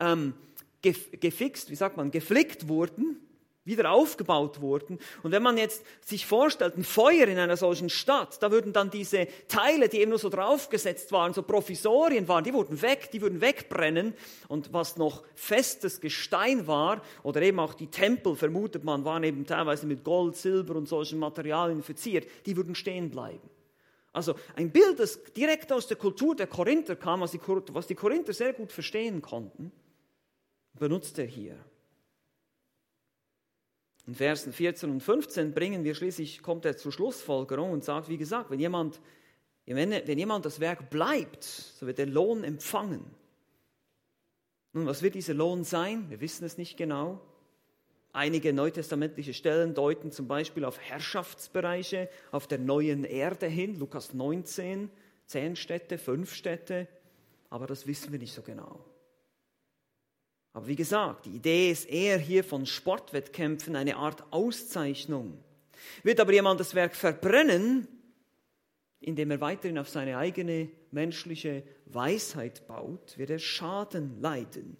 [0.00, 0.34] ähm,
[0.82, 3.25] gefixt, wie sagt man, geflickt wurden
[3.66, 4.98] wieder aufgebaut wurden.
[5.22, 8.90] Und wenn man jetzt sich vorstellt, ein Feuer in einer solchen Stadt, da würden dann
[8.90, 13.20] diese Teile, die eben nur so draufgesetzt waren, so Provisorien waren, die wurden weg, die
[13.20, 14.14] würden wegbrennen.
[14.48, 19.44] Und was noch festes Gestein war, oder eben auch die Tempel, vermutet man, waren eben
[19.44, 23.50] teilweise mit Gold, Silber und solchen Materialien verziert, die würden stehen bleiben.
[24.12, 27.40] Also ein Bild, das direkt aus der Kultur der Korinther kam, was die,
[27.72, 29.72] was die Korinther sehr gut verstehen konnten,
[30.72, 31.56] benutzt er hier.
[34.06, 38.18] In Versen 14 und 15 bringen wir schließlich, kommt er zur Schlussfolgerung und sagt, wie
[38.18, 39.00] gesagt, wenn jemand,
[39.64, 43.04] wenn, jemand das Werk bleibt, so wird er Lohn empfangen.
[44.72, 46.08] Nun, was wird dieser Lohn sein?
[46.08, 47.20] Wir wissen es nicht genau.
[48.12, 54.88] Einige neutestamentliche Stellen deuten zum Beispiel auf Herrschaftsbereiche auf der neuen Erde hin, Lukas 19,
[55.26, 56.86] zehn Städte, fünf Städte,
[57.50, 58.84] aber das wissen wir nicht so genau.
[60.56, 65.36] Aber wie gesagt, die Idee ist eher hier von Sportwettkämpfen eine Art Auszeichnung.
[66.02, 67.86] Wird aber jemand das Werk verbrennen,
[69.00, 74.78] indem er weiterhin auf seine eigene menschliche Weisheit baut, wird er Schaden leiden,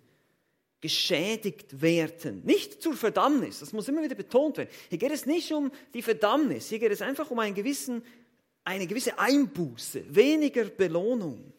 [0.81, 2.41] geschädigt werden.
[2.47, 4.71] Nicht zur Verdammnis, das muss immer wieder betont werden.
[4.89, 8.03] Hier geht es nicht um die Verdammnis, hier geht es einfach um einen gewissen,
[8.65, 11.53] eine gewisse Einbuße, weniger Belohnung.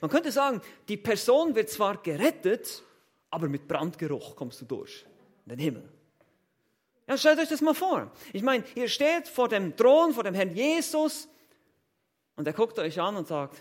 [0.00, 2.82] Man könnte sagen, die Person wird zwar gerettet,
[3.30, 5.06] aber mit Brandgeruch kommst du durch
[5.46, 5.88] in den Himmel.
[7.08, 8.10] Ja, stellt euch das mal vor.
[8.32, 11.28] Ich meine, ihr steht vor dem Thron, vor dem Herrn Jesus
[12.36, 13.60] und er guckt euch an und sagt,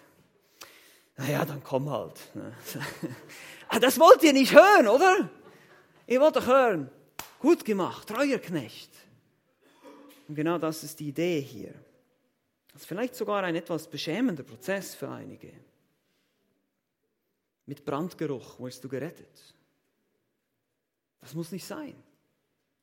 [1.18, 2.20] naja, dann komm halt.
[3.74, 5.30] Ah, das wollt ihr nicht hören, oder?
[6.06, 6.90] Ihr wollt doch hören,
[7.40, 8.92] gut gemacht, treuer Knecht.
[10.28, 11.74] Und genau das ist die Idee hier.
[12.74, 15.54] Das ist vielleicht sogar ein etwas beschämender Prozess für einige.
[17.72, 19.56] Mit Brandgeruch wirst du gerettet.
[21.22, 21.96] Das muss nicht sein.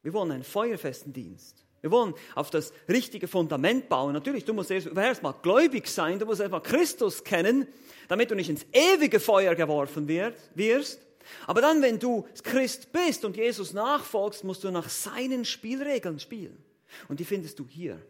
[0.01, 1.67] Wir wollen einen feuerfesten Dienst.
[1.83, 4.15] Wir wollen auf das richtige Fundament bauen.
[4.15, 7.69] Natürlich, du musst erst mal gläubig sein, du musst erst mal Christus kennen,
[8.09, 11.07] damit du nicht ins ewige Feuer geworfen wirst.
[11.47, 16.65] Aber dann, wenn du Christ bist und Jesus nachfolgst, musst du nach seinen Spielregeln spielen.
[17.09, 18.01] Und die findest du hier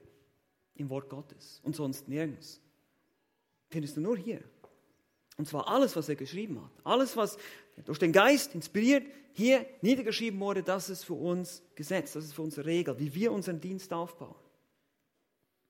[0.77, 2.61] im Wort Gottes und sonst nirgends.
[3.69, 4.45] Findest du nur hier.
[5.39, 6.71] Und zwar alles, was er geschrieben hat.
[6.85, 7.39] Alles, was
[7.85, 12.43] durch den Geist inspiriert hier niedergeschrieben wurde, das ist für uns Gesetz, das ist für
[12.43, 14.35] uns Regel, wie wir unseren Dienst aufbauen.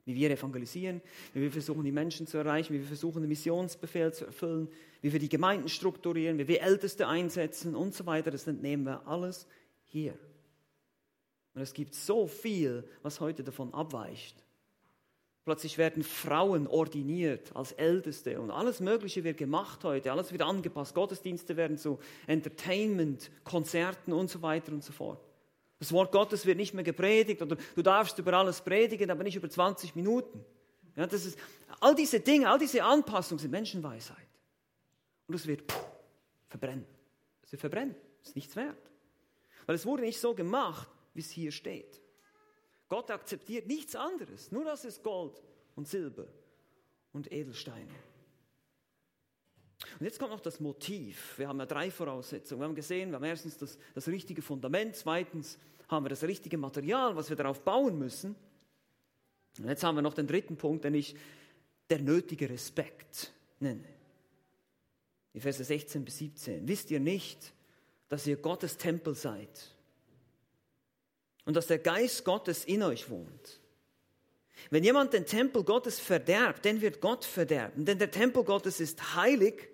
[0.07, 1.03] Wie wir evangelisieren,
[1.35, 4.71] wie wir versuchen, die Menschen zu erreichen, wie wir versuchen, den Missionsbefehl zu erfüllen,
[5.03, 8.31] wie wir die Gemeinden strukturieren, wie wir Älteste einsetzen und so weiter.
[8.31, 9.47] Das entnehmen wir alles
[9.85, 10.19] hier.
[11.53, 14.43] Und es gibt so viel, was heute davon abweicht.
[15.49, 20.95] Plötzlich werden Frauen ordiniert als Älteste und alles Mögliche wird gemacht heute, alles wird angepasst.
[20.95, 25.27] Gottesdienste werden zu Entertainment, Konzerten und so weiter und so fort.
[25.79, 29.37] Das Wort Gottes wird nicht mehr gepredigt oder du darfst über alles predigen, aber nicht
[29.37, 30.45] über 20 Minuten.
[30.97, 31.39] Ja, das ist,
[31.81, 34.29] all diese Dinge, all diese Anpassungen sind Menschenweisheit.
[35.29, 35.79] Und es wird puh,
[36.51, 36.85] verbrennen.
[37.43, 37.95] Es wird verbrennen.
[38.21, 38.91] Es ist nichts wert.
[39.65, 42.03] Weil es wurde nicht so gemacht, wie es hier steht.
[42.89, 45.43] Gott akzeptiert nichts anderes, nur das ist Gold
[45.77, 46.27] und Silber
[47.13, 47.95] und Edelsteine.
[49.99, 51.39] Und jetzt kommt noch das Motiv.
[51.39, 52.61] Wir haben ja drei Voraussetzungen.
[52.61, 56.59] Wir haben gesehen, wir haben erstens das, das richtige Fundament, zweitens haben wir das richtige
[56.59, 58.35] Material, was wir darauf bauen müssen.
[59.59, 61.15] Und jetzt haben wir noch den dritten Punkt, den ich
[61.91, 63.85] der nötige Respekt nenne.
[65.35, 66.69] Die Verse 16 bis 17.
[66.69, 67.53] Wisst ihr nicht,
[68.09, 69.75] dass ihr Gottes Tempel seid
[71.49, 73.61] und dass der Geist Gottes in euch wohnt?
[74.69, 79.15] Wenn jemand den Tempel Gottes verderbt, dann wird Gott verderben, denn der Tempel Gottes ist
[79.15, 79.67] heilig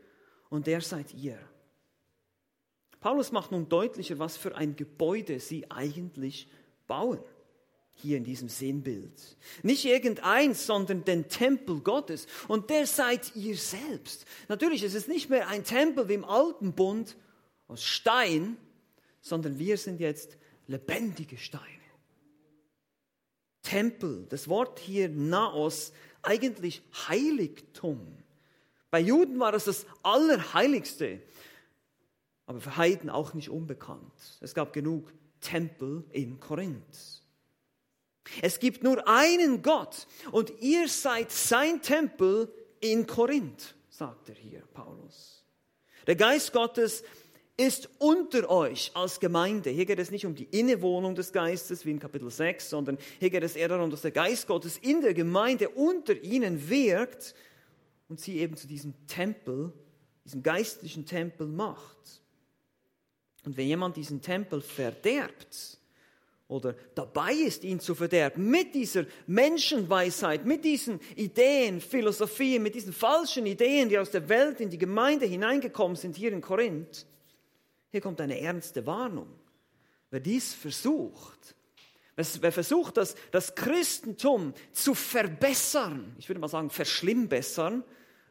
[0.50, 1.36] und der seid ihr.
[3.00, 6.48] Paulus macht nun deutlicher, was für ein Gebäude sie eigentlich
[6.86, 7.18] bauen
[7.96, 9.36] hier in diesem Sinnbild.
[9.64, 12.28] Nicht irgendeins, sondern den Tempel Gottes.
[12.46, 14.26] Und der seid ihr selbst.
[14.46, 17.16] Natürlich ist es nicht mehr ein Tempel wie im alten Bund
[17.66, 18.58] aus Stein,
[19.20, 21.64] sondern wir sind jetzt lebendige Steine.
[23.62, 28.18] Tempel, das Wort hier Naos, eigentlich Heiligtum.
[28.90, 31.20] Bei Juden war es das Allerheiligste,
[32.46, 34.12] aber für Heiden auch nicht unbekannt.
[34.40, 37.22] Es gab genug Tempel in Korinth.
[38.40, 44.62] Es gibt nur einen Gott und ihr seid sein Tempel in Korinth, sagt er hier,
[44.72, 45.44] Paulus.
[46.06, 47.02] Der Geist Gottes
[47.56, 49.70] ist unter euch als Gemeinde.
[49.70, 53.30] Hier geht es nicht um die Innewohnung des Geistes wie in Kapitel 6, sondern hier
[53.30, 57.34] geht es eher darum, dass der Geist Gottes in der Gemeinde unter ihnen wirkt
[58.08, 59.72] und sie eben zu diesem Tempel,
[60.24, 62.22] diesem geistlichen Tempel macht.
[63.44, 65.78] Und wenn jemand diesen Tempel verderbt,
[66.46, 72.92] oder dabei ist, ihn zu verderben, mit dieser Menschenweisheit, mit diesen Ideen, Philosophien, mit diesen
[72.92, 77.06] falschen Ideen, die aus der Welt in die Gemeinde hineingekommen sind, hier in Korinth,
[77.94, 79.28] hier kommt eine ernste Warnung.
[80.10, 81.54] Wer dies versucht,
[82.16, 87.84] wer versucht, das, das Christentum zu verbessern, ich würde mal sagen verschlimmbessern,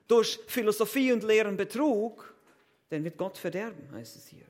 [0.09, 2.35] durch Philosophie und leeren Betrug,
[2.91, 4.45] den wird Gott verderben, heißt es hier.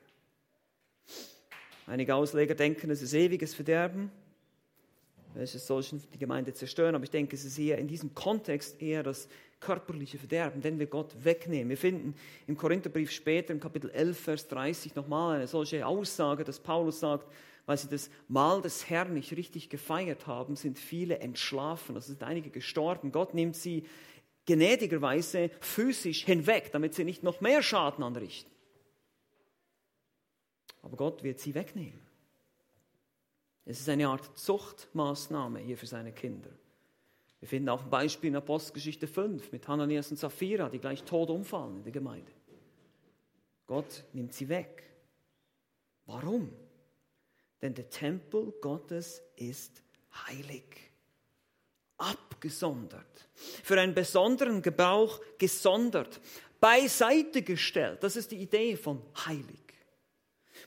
[1.86, 4.10] Einige Ausleger denken, es ist ewiges Verderben,
[5.36, 6.96] welches solchen die Gemeinde zerstören.
[6.96, 9.28] Aber ich denke, es ist eher in diesem Kontext eher das
[9.60, 11.70] körperliche Verderben, den wir Gott wegnehmen.
[11.70, 12.16] Wir finden
[12.48, 17.28] im Korintherbrief später, im Kapitel 11, Vers 30, nochmal eine solche Aussage, dass Paulus sagt,
[17.66, 21.96] weil sie das Mahl des Herrn nicht richtig gefeiert haben, sind viele entschlafen.
[21.96, 23.12] Es sind einige gestorben.
[23.12, 23.86] Gott nimmt sie
[24.46, 28.52] gnädigerweise physisch hinweg, damit sie nicht noch mehr Schaden anrichten.
[30.82, 32.02] Aber Gott wird sie wegnehmen.
[33.66, 36.50] Es ist eine Art Zuchtmaßnahme hier für seine Kinder.
[37.40, 41.30] Wir finden auch ein Beispiel in Apostelgeschichte 5 mit Hananias und Sapphira, die gleich tot
[41.30, 42.32] umfallen in der Gemeinde.
[43.68, 44.84] Gott nimmt sie weg.
[46.06, 46.54] Warum?
[47.62, 49.82] Denn der Tempel Gottes ist
[50.28, 50.92] heilig,
[51.98, 56.20] abgesondert, für einen besonderen Gebrauch gesondert,
[56.60, 58.04] beiseite gestellt.
[58.04, 59.62] Das ist die Idee von heilig.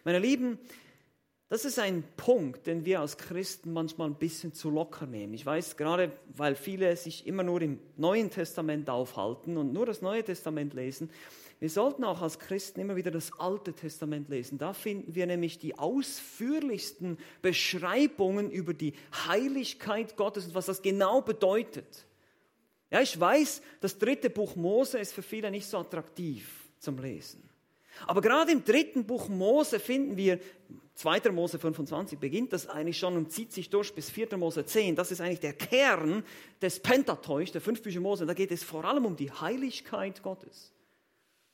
[0.05, 0.59] Meine Lieben,
[1.49, 5.33] das ist ein Punkt, den wir als Christen manchmal ein bisschen zu locker nehmen.
[5.35, 10.03] Ich weiß, gerade weil viele sich immer nur im Neuen Testament aufhalten und nur das
[10.03, 11.11] Neue Testament lesen,
[11.59, 14.59] wir sollten auch als Christen immer wieder das Alte Testament lesen.
[14.59, 18.93] Da finden wir nämlich die ausführlichsten Beschreibungen über die
[19.27, 22.07] Heiligkeit Gottes und was das genau bedeutet.
[22.91, 27.49] Ja, ich weiß, das dritte Buch Mose ist für viele nicht so attraktiv zum Lesen.
[28.07, 30.39] Aber gerade im dritten Buch Mose finden wir,
[30.97, 31.31] 2.
[31.31, 34.37] Mose 25 beginnt das eigentlich schon und zieht sich durch bis 4.
[34.39, 34.97] Mose 10.
[34.97, 36.25] Das ist eigentlich der Kern
[36.63, 38.25] des Pentateuch, der fünf Bücher Mose.
[38.25, 40.73] Da geht es vor allem um die Heiligkeit Gottes.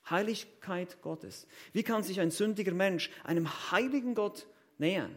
[0.09, 1.47] Heiligkeit Gottes.
[1.73, 4.47] Wie kann sich ein sündiger Mensch einem heiligen Gott
[4.79, 5.15] nähern?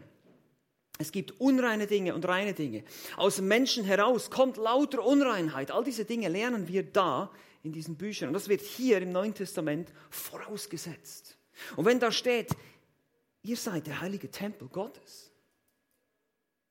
[0.98, 2.82] Es gibt unreine Dinge und reine Dinge.
[3.16, 5.70] Aus dem Menschen heraus kommt lauter Unreinheit.
[5.70, 7.30] All diese Dinge lernen wir da
[7.62, 8.28] in diesen Büchern.
[8.28, 11.38] Und das wird hier im Neuen Testament vorausgesetzt.
[11.76, 12.56] Und wenn da steht,
[13.46, 15.30] ihr seid der heilige Tempel Gottes,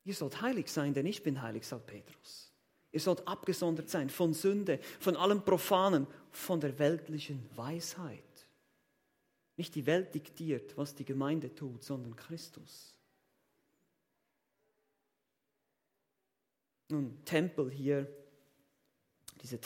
[0.03, 2.51] ihr sollt heilig sein, denn ich bin heilig, sagt Petrus.
[2.91, 8.23] Ihr sollt abgesondert sein von Sünde, von allem Profanen, von der weltlichen Weisheit.
[9.57, 12.97] Nicht die Welt diktiert, was die Gemeinde tut, sondern Christus.
[16.89, 18.07] Nun, Tempel hier
[19.41, 19.59] Diese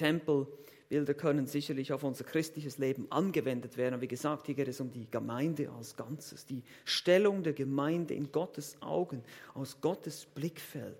[0.89, 3.95] Tempelbilder können sicherlich auf unser christliches Leben angewendet werden.
[3.95, 8.15] Und wie gesagt, hier geht es um die Gemeinde als Ganzes, die Stellung der Gemeinde
[8.15, 9.23] in Gottes Augen,
[9.53, 10.97] aus Gottes Blickfeld.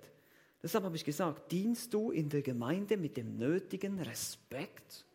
[0.62, 5.06] Deshalb habe ich gesagt, dienst du in der Gemeinde mit dem nötigen Respekt?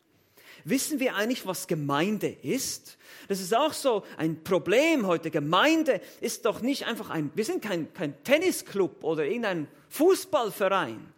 [0.65, 2.97] Wissen wir eigentlich, was Gemeinde ist?
[3.29, 5.31] Das ist auch so ein Problem heute.
[5.31, 11.14] Gemeinde ist doch nicht einfach ein, wir sind kein, kein Tennisclub oder irgendein Fußballverein.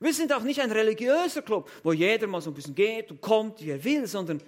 [0.00, 3.20] Wir sind auch nicht ein religiöser Club, wo jeder mal so ein bisschen geht und
[3.20, 4.40] kommt, wie er will, sondern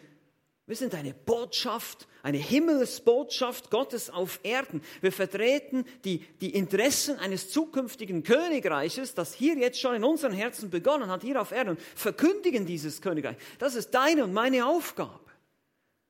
[0.69, 4.83] wir sind eine Botschaft, eine Himmelsbotschaft Gottes auf Erden.
[5.01, 10.69] Wir vertreten die, die Interessen eines zukünftigen Königreiches, das hier jetzt schon in unseren Herzen
[10.69, 13.39] begonnen hat, hier auf Erden, und verkündigen dieses Königreich.
[13.59, 15.25] Das ist deine und meine Aufgabe.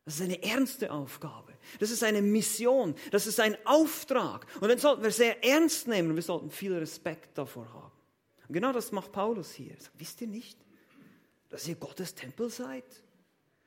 [0.04, 1.52] Das ist eine ernste Aufgabe.
[1.78, 2.96] Das ist eine Mission.
[3.12, 4.44] Das ist ein Auftrag.
[4.60, 6.16] Und den sollten wir sehr ernst nehmen.
[6.16, 7.87] Wir sollten viel Respekt davor haben.
[8.48, 9.74] Und genau das macht Paulus hier.
[9.78, 10.58] Sagt, wisst ihr nicht,
[11.48, 12.84] dass ihr Gottes Tempel seid?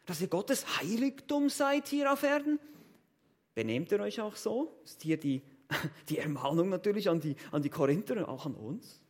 [0.05, 2.59] dass ihr Gottes Heiligtum seid hier auf Erden?
[3.53, 4.79] Benehmt ihr euch auch so?
[4.83, 5.41] Ist hier die,
[6.09, 9.01] die Ermahnung natürlich an die, an die Korinther und auch an uns?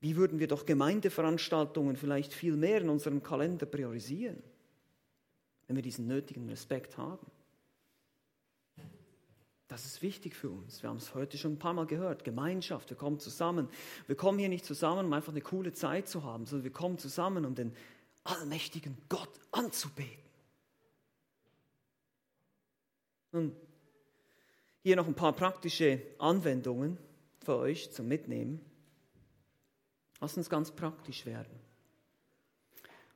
[0.00, 4.42] Wie würden wir doch Gemeindeveranstaltungen vielleicht viel mehr in unserem Kalender priorisieren,
[5.66, 7.26] wenn wir diesen nötigen Respekt haben?
[9.68, 10.82] Das ist wichtig für uns.
[10.82, 12.22] Wir haben es heute schon ein paar Mal gehört.
[12.22, 13.68] Gemeinschaft, wir kommen zusammen.
[14.06, 16.98] Wir kommen hier nicht zusammen, um einfach eine coole Zeit zu haben, sondern wir kommen
[16.98, 17.74] zusammen, um den
[18.22, 20.24] allmächtigen Gott anzubeten.
[23.32, 23.56] Und
[24.82, 26.96] hier noch ein paar praktische Anwendungen
[27.44, 28.60] für euch zum Mitnehmen.
[30.20, 31.52] Lass uns ganz praktisch werden.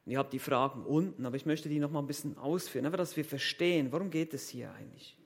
[0.04, 2.86] Und ihr habt die Fragen unten, aber ich möchte die noch mal ein bisschen ausführen,
[2.86, 5.16] einfach, dass wir verstehen, worum geht es hier eigentlich?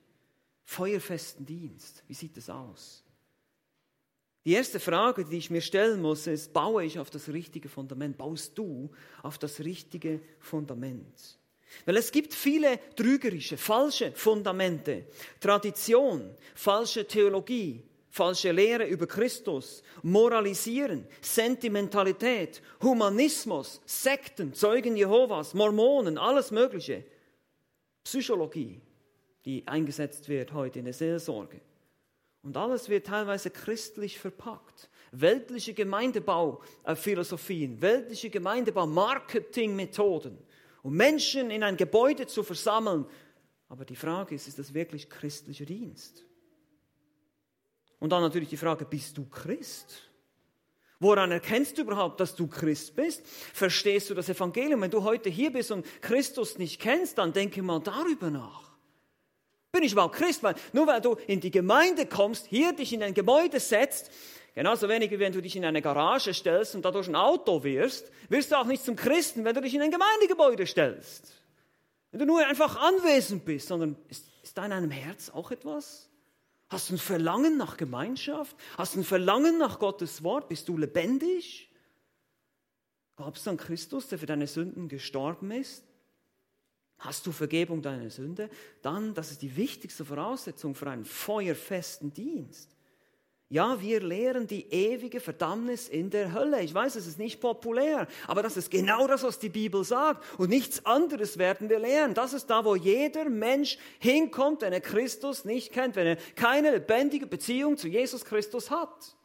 [0.65, 3.03] Feuerfesten Dienst, wie sieht es aus?
[4.45, 8.17] Die erste Frage, die ich mir stellen muss, ist, baue ich auf das richtige Fundament?
[8.17, 8.91] Baust du
[9.23, 11.39] auf das richtige Fundament?
[11.85, 15.05] Weil es gibt viele trügerische, falsche Fundamente.
[15.39, 26.51] Tradition, falsche Theologie, falsche Lehre über Christus, Moralisieren, Sentimentalität, Humanismus, Sekten, Zeugen Jehovas, Mormonen, alles
[26.51, 27.03] Mögliche.
[28.03, 28.79] Psychologie,
[29.45, 31.61] die eingesetzt wird heute in der Seelsorge.
[32.41, 34.89] Und alles wird teilweise christlich verpackt.
[35.11, 40.37] Weltliche Gemeindebau-Philosophien, weltliche Gemeindebau-Marketing-Methoden,
[40.83, 43.05] um Menschen in ein Gebäude zu versammeln.
[43.69, 46.23] Aber die Frage ist, ist das wirklich christlicher Dienst?
[47.99, 50.11] Und dann natürlich die Frage, bist du Christ?
[50.99, 53.25] Woran erkennst du überhaupt, dass du Christ bist?
[53.25, 54.81] Verstehst du das Evangelium?
[54.81, 58.74] Wenn du heute hier bist und Christus nicht kennst, dann denke mal darüber nach.
[59.75, 60.41] Bin ich überhaupt Christ?
[60.41, 64.09] Weil nur weil du in die Gemeinde kommst, hier dich in ein Gebäude setzt,
[64.53, 68.09] genauso wenig wie wenn du dich in eine Garage stellst und dadurch ein Auto wirst,
[68.29, 71.33] wirst du auch nicht zum Christen, wenn du dich in ein Gemeindegebäude stellst.
[72.11, 76.09] Wenn du nur einfach anwesend bist, sondern ist, ist da in deinem Herz auch etwas?
[76.69, 78.55] Hast du ein Verlangen nach Gemeinschaft?
[78.77, 80.47] Hast du ein Verlangen nach Gottes Wort?
[80.47, 81.69] Bist du lebendig?
[83.17, 85.83] Glaubst du an Christus, der für deine Sünden gestorben ist?
[86.97, 88.49] Hast du Vergebung deiner Sünde?
[88.81, 92.75] Dann, das ist die wichtigste Voraussetzung für einen feuerfesten Dienst.
[93.47, 96.63] Ja, wir lehren die ewige Verdammnis in der Hölle.
[96.63, 100.23] Ich weiß, es ist nicht populär, aber das ist genau das, was die Bibel sagt.
[100.39, 102.15] Und nichts anderes werden wir lehren.
[102.15, 106.71] Das ist da, wo jeder Mensch hinkommt, wenn er Christus nicht kennt, wenn er keine
[106.71, 109.15] lebendige Beziehung zu Jesus Christus hat.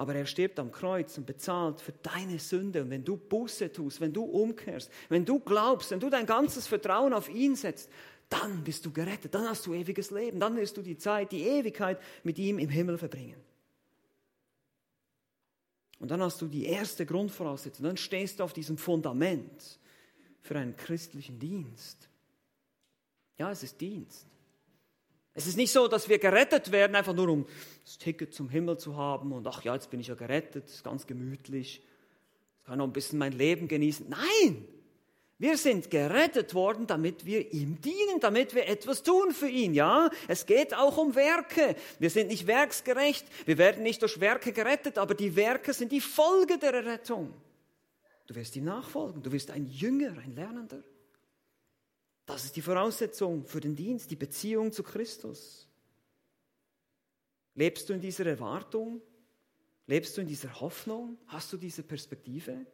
[0.00, 2.80] Aber er stirbt am Kreuz und bezahlt für deine Sünde.
[2.80, 6.66] Und wenn du Buße tust, wenn du umkehrst, wenn du glaubst, wenn du dein ganzes
[6.66, 7.90] Vertrauen auf ihn setzt,
[8.30, 11.42] dann bist du gerettet, dann hast du ewiges Leben, dann wirst du die Zeit, die
[11.42, 13.36] Ewigkeit mit ihm im Himmel verbringen.
[15.98, 19.78] Und dann hast du die erste Grundvoraussetzung, dann stehst du auf diesem Fundament
[20.40, 22.08] für einen christlichen Dienst.
[23.36, 24.24] Ja, es ist Dienst.
[25.40, 27.46] Es ist nicht so, dass wir gerettet werden, einfach nur um
[27.82, 30.84] das Ticket zum Himmel zu haben und ach ja, jetzt bin ich ja gerettet, ist
[30.84, 31.80] ganz gemütlich,
[32.58, 34.06] ich kann noch ein bisschen mein Leben genießen.
[34.10, 34.68] Nein!
[35.38, 39.72] Wir sind gerettet worden, damit wir ihm dienen, damit wir etwas tun für ihn.
[39.72, 41.74] Ja, es geht auch um Werke.
[41.98, 43.24] Wir sind nicht werksgerecht.
[43.46, 47.32] Wir werden nicht durch Werke gerettet, aber die Werke sind die Folge der Errettung.
[48.26, 49.22] Du wirst ihm nachfolgen.
[49.22, 50.82] Du wirst ein Jünger, ein Lernender.
[52.30, 55.68] Das ist die Voraussetzung für den Dienst, die Beziehung zu Christus.
[57.56, 59.02] Lebst du in dieser Erwartung?
[59.88, 61.18] Lebst du in dieser Hoffnung?
[61.26, 62.64] Hast du diese Perspektive?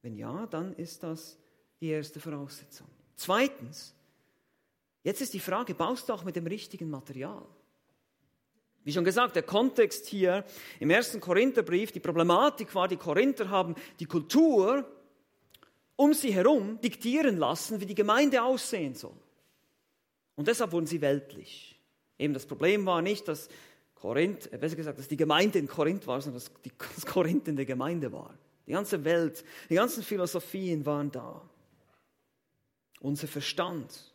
[0.00, 1.36] Wenn ja, dann ist das
[1.78, 2.86] die erste Voraussetzung.
[3.16, 3.94] Zweitens,
[5.02, 7.46] jetzt ist die Frage, baust du auch mit dem richtigen Material?
[8.82, 10.46] Wie schon gesagt, der Kontext hier
[10.80, 14.90] im ersten Korintherbrief, die Problematik war, die Korinther haben die Kultur
[15.98, 19.16] um sie herum diktieren lassen, wie die Gemeinde aussehen soll.
[20.36, 21.76] Und deshalb wurden sie weltlich.
[22.16, 23.48] Eben das Problem war nicht, dass
[23.96, 27.48] Korinth, äh, besser gesagt, dass die Gemeinde in Korinth war, sondern dass, die, dass Korinth
[27.48, 28.32] in der Gemeinde war.
[28.64, 31.42] Die ganze Welt, die ganzen Philosophien waren da.
[33.00, 34.14] Unser Verstand,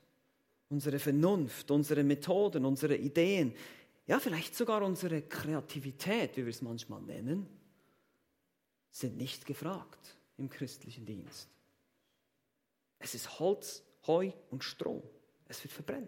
[0.69, 3.53] unsere Vernunft, unsere Methoden, unsere Ideen,
[4.07, 7.45] ja vielleicht sogar unsere Kreativität, wie wir es manchmal nennen,
[8.89, 11.49] sind nicht gefragt im christlichen Dienst.
[13.03, 15.03] Es ist Holz, Heu und Stroh.
[15.49, 16.07] Es wird verbrennen.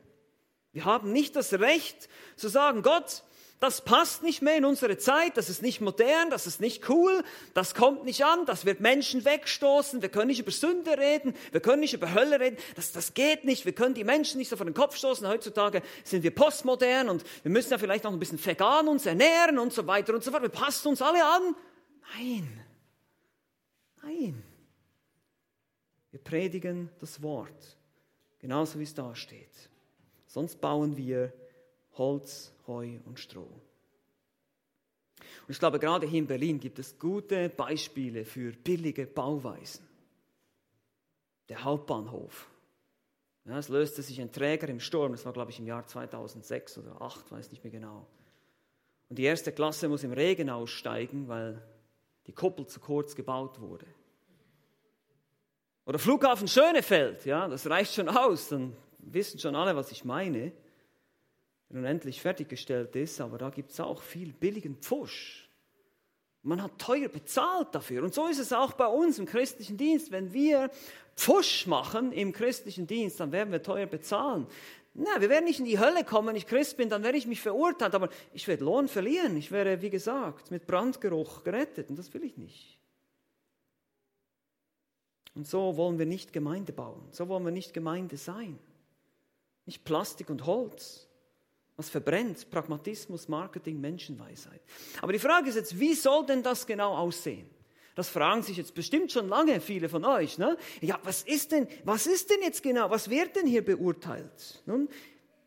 [0.72, 3.24] Wir haben nicht das Recht zu sagen, Gott,
[3.60, 7.24] das passt nicht mehr in unsere Zeit, das ist nicht modern, das ist nicht cool,
[7.54, 11.62] das kommt nicht an, das wird Menschen wegstoßen, wir können nicht über Sünde reden, wir
[11.62, 14.58] können nicht über Hölle reden, das, das geht nicht, wir können die Menschen nicht so
[14.58, 18.20] vor den Kopf stoßen, heutzutage sind wir postmodern und wir müssen ja vielleicht noch ein
[18.20, 21.56] bisschen vegan uns ernähren und so weiter und so fort, wir passen uns alle an.
[22.18, 22.62] Nein,
[24.04, 24.55] nein.
[26.16, 27.76] Wir predigen das Wort,
[28.40, 29.70] genauso wie es da steht.
[30.28, 31.34] Sonst bauen wir
[31.98, 33.42] Holz, Heu und Stroh.
[35.20, 39.86] Und ich glaube, gerade hier in Berlin gibt es gute Beispiele für billige Bauweisen.
[41.50, 42.50] Der Hauptbahnhof.
[43.44, 46.78] Ja, es löste sich ein Träger im Sturm, das war, glaube ich, im Jahr 2006
[46.78, 48.08] oder 2008, weiß nicht mehr genau.
[49.10, 51.62] Und die erste Klasse muss im Regen aussteigen, weil
[52.26, 53.86] die Kuppel zu kurz gebaut wurde.
[55.86, 60.52] Oder Flughafen Schönefeld, ja, das reicht schon aus, dann wissen schon alle, was ich meine
[61.70, 65.50] nun endlich fertiggestellt ist, aber da gibt es auch viel billigen Pfusch.
[66.44, 68.04] Man hat teuer bezahlt dafür.
[68.04, 70.12] Und so ist es auch bei uns im christlichen Dienst.
[70.12, 70.70] Wenn wir
[71.16, 74.46] Pfusch machen im christlichen Dienst, dann werden wir teuer bezahlen.
[74.94, 77.26] Na, wir werden nicht in die Hölle kommen, wenn ich Christ bin, dann werde ich
[77.26, 79.36] mich verurteilt, aber ich werde Lohn verlieren.
[79.36, 82.80] Ich wäre, wie gesagt, mit Brandgeruch gerettet und das will ich nicht.
[85.36, 88.58] Und so wollen wir nicht Gemeinde bauen, so wollen wir nicht Gemeinde sein.
[89.66, 91.06] Nicht Plastik und Holz
[91.78, 94.62] was verbrennt, Pragmatismus, Marketing, Menschenweisheit.
[95.02, 97.50] Aber die Frage ist jetzt, wie soll denn das genau aussehen?
[97.96, 100.38] Das fragen sich jetzt bestimmt schon lange viele von euch.
[100.38, 100.58] Ne?
[100.82, 104.62] Ja, was ist denn, was ist denn jetzt genau, was wird denn hier beurteilt?
[104.66, 104.90] Nun,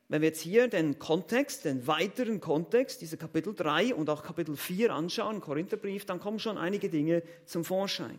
[0.09, 4.57] wenn wir jetzt hier den Kontext, den weiteren Kontext, diese Kapitel 3 und auch Kapitel
[4.57, 8.19] 4 anschauen, Korintherbrief, dann kommen schon einige Dinge zum Vorschein.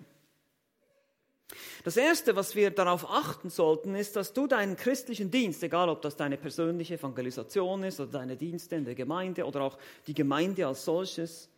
[1.83, 6.01] Das Erste, was wir darauf achten sollten, ist, dass du deinen christlichen Dienst, egal ob
[6.01, 10.67] das deine persönliche Evangelisation ist oder deine Dienste in der Gemeinde oder auch die Gemeinde
[10.67, 11.49] als solches,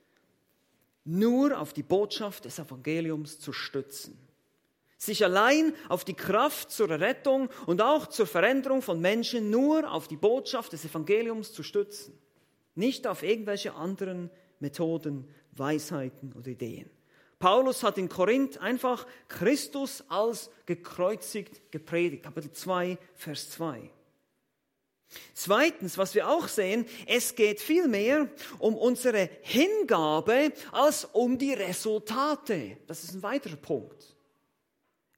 [1.04, 4.18] nur auf die Botschaft des Evangeliums zu stützen.
[4.98, 10.08] Sich allein auf die Kraft zur Rettung und auch zur Veränderung von Menschen nur auf
[10.08, 12.18] die Botschaft des Evangeliums zu stützen.
[12.76, 14.30] Nicht auf irgendwelche anderen
[14.60, 16.90] Methoden, Weisheiten oder Ideen.
[17.42, 22.24] Paulus hat in Korinth einfach Christus als gekreuzigt gepredigt.
[22.24, 23.90] Kapitel 2, Vers 2.
[25.34, 28.30] Zweitens, was wir auch sehen, es geht vielmehr
[28.60, 32.78] um unsere Hingabe als um die Resultate.
[32.88, 34.11] Das ist ein weiterer Punkt.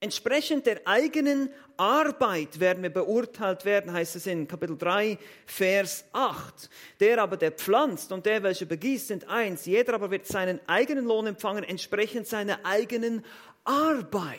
[0.04, 6.70] Entsprechend der eigenen Arbeit werden wir beurteilt werden, heißt es in Kapitel 3, Vers 8.
[7.00, 9.66] Der aber, der pflanzt und der, welcher begießt, sind eins.
[9.66, 13.24] Jeder aber wird seinen eigenen Lohn empfangen, entsprechend seiner eigenen
[13.64, 14.34] Arbeit.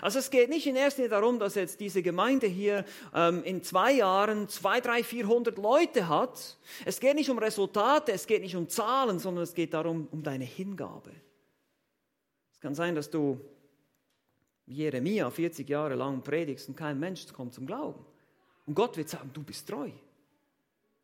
[0.00, 3.62] Also es geht nicht in erster Linie darum, dass jetzt diese Gemeinde hier ähm, in
[3.62, 6.58] zwei Jahren zwei, drei, vierhundert Leute hat.
[6.84, 10.24] Es geht nicht um Resultate, es geht nicht um Zahlen, sondern es geht darum, um
[10.24, 11.12] deine Hingabe.
[12.52, 13.40] Es kann sein, dass du
[14.66, 18.04] Jeremia 40 Jahre lang predigst und kein Mensch kommt zum Glauben.
[18.66, 19.90] Und Gott wird sagen, du bist treu.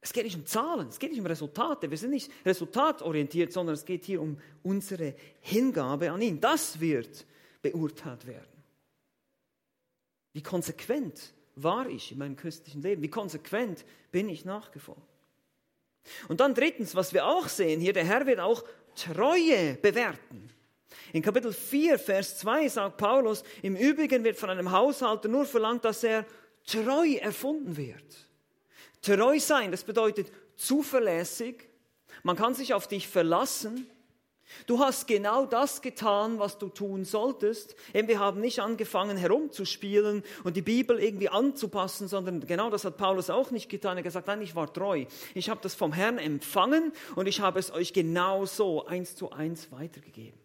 [0.01, 1.89] Es geht nicht um Zahlen, es geht nicht um Resultate.
[1.89, 6.41] Wir sind nicht resultatorientiert, sondern es geht hier um unsere Hingabe an ihn.
[6.41, 7.25] Das wird
[7.63, 8.49] beurteilt werden.
[10.33, 13.03] Wie konsequent war ich in meinem christlichen Leben?
[13.03, 15.01] Wie konsequent bin ich nachgefolgt?
[16.27, 18.65] Und dann drittens, was wir auch sehen hier, der Herr wird auch
[18.97, 20.51] Treue bewerten.
[21.13, 25.85] In Kapitel 4, Vers 2 sagt Paulus, im Übrigen wird von einem Haushalter nur verlangt,
[25.85, 26.27] dass er
[26.67, 28.29] treu erfunden wird.
[29.03, 31.69] Treu sein, das bedeutet zuverlässig.
[32.23, 33.87] Man kann sich auf dich verlassen.
[34.67, 37.75] Du hast genau das getan, was du tun solltest.
[37.95, 42.97] Eben, wir haben nicht angefangen herumzuspielen und die Bibel irgendwie anzupassen, sondern genau das hat
[42.97, 43.97] Paulus auch nicht getan.
[43.97, 45.07] Er hat gesagt, nein, ich war treu.
[45.35, 49.31] Ich habe das vom Herrn empfangen und ich habe es euch genau so eins zu
[49.33, 50.42] eins weitergegeben.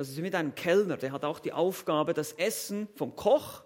[0.00, 3.64] Das ist wie mit einem Kellner, der hat auch die Aufgabe, das Essen vom Koch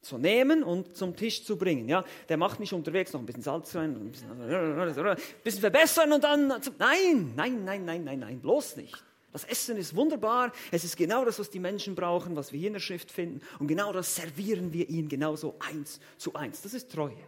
[0.00, 1.86] zu nehmen und zum Tisch zu bringen.
[1.86, 6.14] Ja, der macht nicht unterwegs noch ein bisschen Salz rein, ein bisschen, ein bisschen verbessern
[6.14, 6.48] und dann.
[6.78, 9.04] Nein, nein, nein, nein, nein, nein, bloß nicht.
[9.32, 10.50] Das Essen ist wunderbar.
[10.70, 13.42] Es ist genau das, was die Menschen brauchen, was wir hier in der Schrift finden.
[13.58, 16.62] Und genau das servieren wir ihnen genauso eins zu eins.
[16.62, 17.20] Das ist Treue.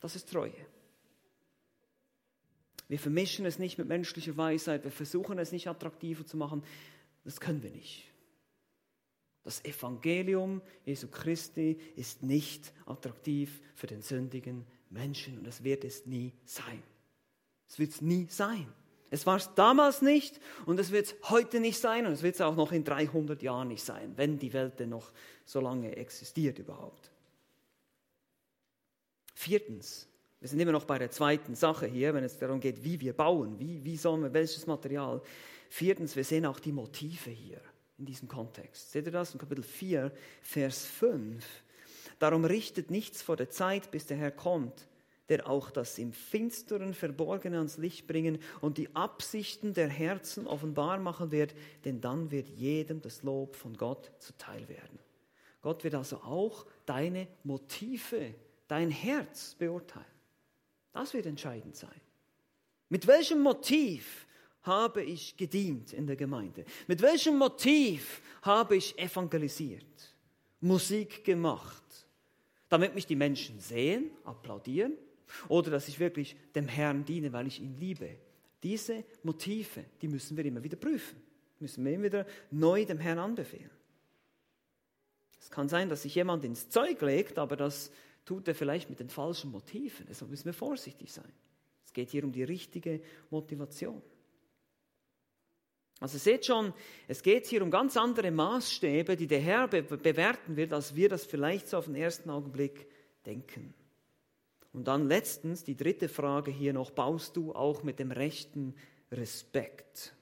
[0.00, 0.50] Das ist Treue.
[2.88, 4.82] Wir vermischen es nicht mit menschlicher Weisheit.
[4.82, 6.64] Wir versuchen es nicht attraktiver zu machen.
[7.26, 8.04] Das können wir nicht.
[9.42, 16.06] Das Evangelium Jesu Christi ist nicht attraktiv für den sündigen Menschen und das wird es
[16.06, 16.82] nie sein.
[17.68, 18.72] Es wird es nie sein.
[19.10, 22.36] Es war es damals nicht und es wird es heute nicht sein und es wird
[22.36, 25.10] es auch noch in 300 Jahren nicht sein, wenn die Welt denn noch
[25.44, 27.10] so lange existiert überhaupt.
[29.34, 30.08] Viertens,
[30.38, 33.14] wir sind immer noch bei der zweiten Sache hier, wenn es darum geht, wie wir
[33.14, 35.20] bauen, wie, wie sollen wir, welches Material.
[35.68, 37.60] Viertens, wir sehen auch die Motive hier
[37.98, 38.92] in diesem Kontext.
[38.92, 40.12] Seht ihr das in Kapitel 4,
[40.42, 41.44] Vers 5?
[42.18, 44.88] Darum richtet nichts vor der Zeit, bis der Herr kommt,
[45.28, 50.98] der auch das im Finsteren Verborgene ans Licht bringen und die Absichten der Herzen offenbar
[50.98, 51.54] machen wird,
[51.84, 54.98] denn dann wird jedem das Lob von Gott zuteil werden.
[55.62, 58.34] Gott wird also auch deine Motive,
[58.68, 60.06] dein Herz beurteilen.
[60.92, 62.00] Das wird entscheidend sein.
[62.88, 64.26] Mit welchem Motiv
[64.66, 66.64] habe ich gedient in der Gemeinde?
[66.86, 70.14] Mit welchem Motiv habe ich evangelisiert,
[70.60, 71.82] Musik gemacht?
[72.68, 74.94] Damit mich die Menschen sehen, applaudieren
[75.48, 78.16] oder dass ich wirklich dem Herrn diene, weil ich ihn liebe.
[78.62, 81.20] Diese Motive, die müssen wir immer wieder prüfen,
[81.60, 83.70] müssen wir immer wieder neu dem Herrn anbefehlen.
[85.38, 87.92] Es kann sein, dass sich jemand ins Zeug legt, aber das
[88.24, 90.06] tut er vielleicht mit den falschen Motiven.
[90.08, 91.32] Deshalb müssen wir vorsichtig sein.
[91.84, 93.00] Es geht hier um die richtige
[93.30, 94.02] Motivation.
[96.00, 96.74] Also seht schon,
[97.08, 101.08] es geht hier um ganz andere Maßstäbe, die der Herr be bewerten wird, als wir
[101.08, 102.86] das vielleicht so auf den ersten Augenblick
[103.24, 103.74] denken.
[104.72, 108.74] Und dann letztens die dritte Frage hier noch, baust du auch mit dem rechten
[109.10, 110.14] Respekt?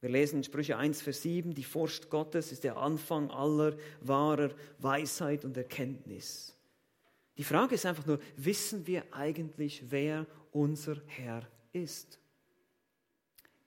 [0.00, 4.50] Wir lesen in Sprüche 1, Vers 7, die Furcht Gottes ist der Anfang aller wahrer
[4.80, 6.56] Weisheit und Erkenntnis.
[7.38, 12.18] Die Frage ist einfach nur, wissen wir eigentlich, wer unser Herr ist?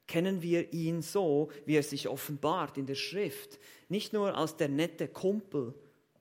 [0.08, 3.60] Kennen wir ihn so, wie er sich offenbart in der Schrift.
[3.90, 5.74] Nicht nur als der nette Kumpel,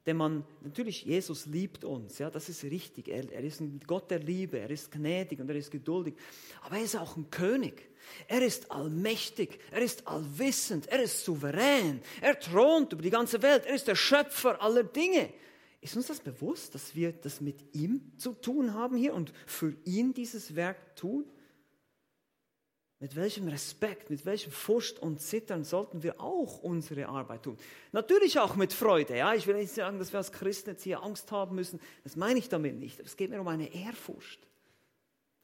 [0.06, 3.08] der man, natürlich, Jesus liebt uns, ja, das ist richtig.
[3.08, 6.14] Er, er ist ein Gott der Liebe, er ist gnädig und er ist geduldig.
[6.62, 7.88] Aber er ist auch ein König.
[8.28, 13.64] Er ist allmächtig, er ist allwissend, er ist souverän, er thront über die ganze Welt,
[13.64, 15.30] er ist der Schöpfer aller Dinge.
[15.80, 19.74] Ist uns das bewusst, dass wir das mit ihm zu tun haben hier und für
[19.84, 21.24] ihn dieses Werk tun?
[23.00, 27.58] Mit welchem Respekt, mit welchem Furcht und Zittern sollten wir auch unsere Arbeit tun?
[27.92, 29.16] Natürlich auch mit Freude.
[29.16, 29.34] Ja?
[29.34, 31.80] Ich will nicht sagen, dass wir als Christen jetzt hier Angst haben müssen.
[32.04, 33.00] Das meine ich damit nicht.
[33.00, 34.46] Es geht mir um eine Ehrfurcht,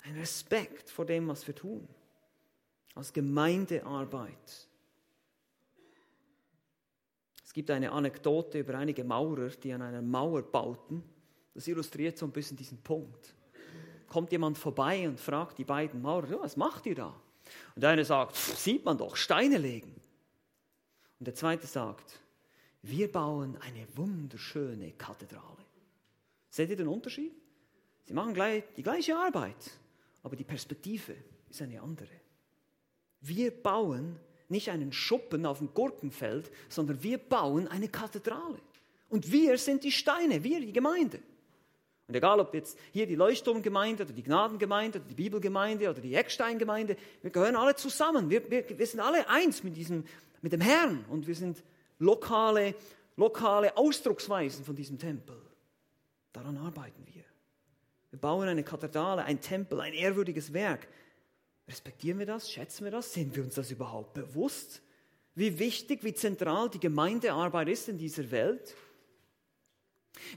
[0.05, 1.87] ein Respekt vor dem, was wir tun.
[2.95, 4.69] Als Gemeindearbeit.
[7.45, 11.03] Es gibt eine Anekdote über einige Maurer, die an einer Mauer bauten.
[11.53, 13.35] Das illustriert so ein bisschen diesen Punkt.
[14.07, 17.21] Kommt jemand vorbei und fragt die beiden Maurer, was macht ihr da?
[17.75, 19.95] Und der eine sagt, sieht man doch, Steine legen.
[21.19, 22.21] Und der zweite sagt,
[22.83, 25.65] wir bauen eine wunderschöne Kathedrale.
[26.49, 27.33] Seht ihr den Unterschied?
[28.07, 29.71] Sie machen gleich die gleiche Arbeit,
[30.23, 31.15] aber die Perspektive
[31.49, 32.09] ist eine andere.
[33.21, 38.59] Wir bauen nicht einen Schuppen auf dem Gurkenfeld, sondern wir bauen eine Kathedrale.
[39.09, 41.21] Und wir sind die Steine, wir die Gemeinde.
[42.11, 46.17] Und egal, ob jetzt hier die Leuchtturmgemeinde oder die Gnadengemeinde oder die Bibelgemeinde oder die
[46.17, 48.29] Ecksteingemeinde, wir gehören alle zusammen.
[48.29, 50.03] Wir, wir, wir sind alle eins mit, diesem,
[50.43, 51.63] mit dem Herrn und wir sind
[52.01, 52.75] lokale,
[53.15, 55.41] lokale Ausdrucksweisen von diesem Tempel.
[56.33, 57.23] Daran arbeiten wir.
[58.11, 60.89] Wir bauen eine Kathedrale, ein Tempel, ein ehrwürdiges Werk.
[61.69, 62.51] Respektieren wir das?
[62.51, 63.15] Schätzen wir das?
[63.15, 64.83] Sind wir uns das überhaupt bewusst?
[65.37, 68.75] Wie wichtig, wie zentral die Gemeindearbeit ist in dieser Welt?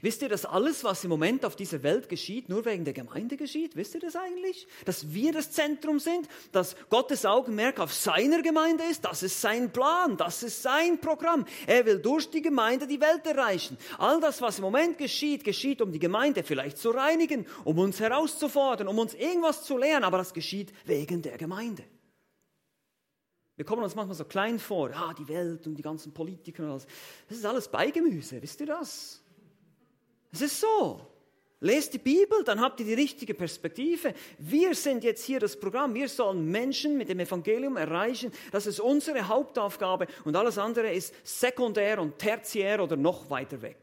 [0.02, 3.36] Wisst ihr, dass alles, was im Moment auf dieser Welt geschieht, nur wegen der Gemeinde
[3.36, 3.76] geschieht?
[3.76, 4.66] Wisst ihr das eigentlich?
[4.84, 9.72] Dass wir das Zentrum sind, dass Gottes Augenmerk auf seiner Gemeinde ist, das ist sein
[9.72, 11.44] Plan, das ist sein Programm.
[11.66, 13.76] Er will durch die Gemeinde die Welt erreichen.
[13.98, 18.00] All das, was im Moment geschieht, geschieht, um die Gemeinde vielleicht zu reinigen, um uns
[18.00, 21.84] herauszufordern, um uns irgendwas zu lernen, aber das geschieht wegen der Gemeinde.
[23.56, 26.70] Wir kommen uns manchmal so klein vor, ah, die Welt und die ganzen Politiker und
[26.70, 26.86] alles.
[27.28, 29.23] Das ist alles Beigemüse, wisst ihr das?
[30.34, 31.00] Es ist so.
[31.60, 34.12] Lest die Bibel, dann habt ihr die richtige Perspektive.
[34.38, 35.94] Wir sind jetzt hier das Programm.
[35.94, 38.32] Wir sollen Menschen mit dem Evangelium erreichen.
[38.50, 43.78] Das ist unsere Hauptaufgabe und alles andere ist sekundär und tertiär oder noch weiter weg.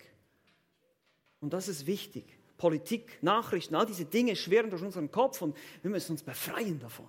[1.40, 2.26] Und das ist wichtig.
[2.58, 7.08] Politik, Nachrichten, all diese Dinge schweren durch unseren Kopf und wir müssen uns befreien davon.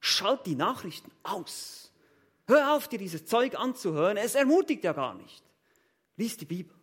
[0.00, 1.92] Schalt die Nachrichten aus.
[2.46, 4.16] Hör auf, dir dieses Zeug anzuhören.
[4.16, 5.42] Es ermutigt ja gar nicht.
[6.16, 6.77] Lies die Bibel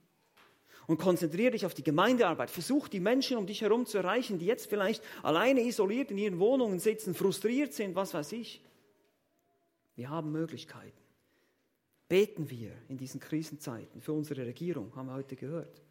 [0.87, 2.51] und konzentriere dich auf die Gemeindearbeit.
[2.51, 6.39] Versuch die Menschen um dich herum zu erreichen, die jetzt vielleicht alleine isoliert in ihren
[6.39, 8.61] Wohnungen sitzen, frustriert sind, was weiß ich.
[9.95, 10.97] Wir haben Möglichkeiten.
[12.07, 15.81] Beten wir in diesen Krisenzeiten für unsere Regierung, haben wir heute gehört.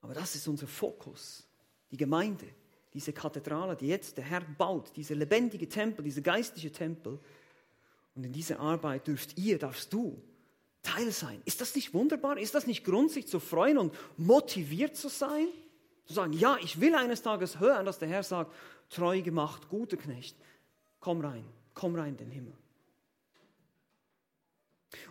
[0.00, 1.46] Aber das ist unser Fokus,
[1.90, 2.46] die Gemeinde,
[2.94, 7.18] diese Kathedrale, die jetzt der Herr baut, dieser lebendige Tempel, dieser geistliche Tempel.
[8.14, 10.22] Und in dieser Arbeit dürft ihr, darfst du
[10.86, 11.42] Teil sein.
[11.44, 12.38] Ist das nicht wunderbar?
[12.38, 15.48] Ist das nicht Grund, sich zu freuen und motiviert zu sein?
[16.04, 18.54] Zu sagen, ja, ich will eines Tages hören, dass der Herr sagt,
[18.88, 20.36] treu gemacht, guter Knecht,
[21.00, 22.54] komm rein, komm rein in den Himmel.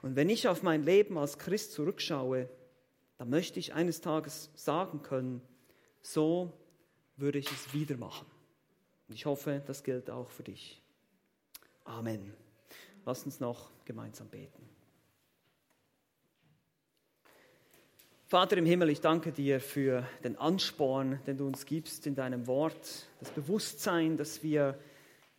[0.02, 2.50] Und wenn ich auf mein Leben als Christ zurückschaue,
[3.18, 5.42] dann möchte ich eines Tages sagen können,
[6.02, 6.54] so
[7.18, 8.26] würde ich es wieder machen.
[9.08, 10.82] Und ich hoffe, das gilt auch für dich.
[11.84, 12.34] Amen.
[13.06, 14.75] Lass uns noch gemeinsam beten.
[18.28, 22.48] Vater im Himmel, ich danke dir für den Ansporn, den du uns gibst in deinem
[22.48, 24.80] Wort, das Bewusstsein, dass wir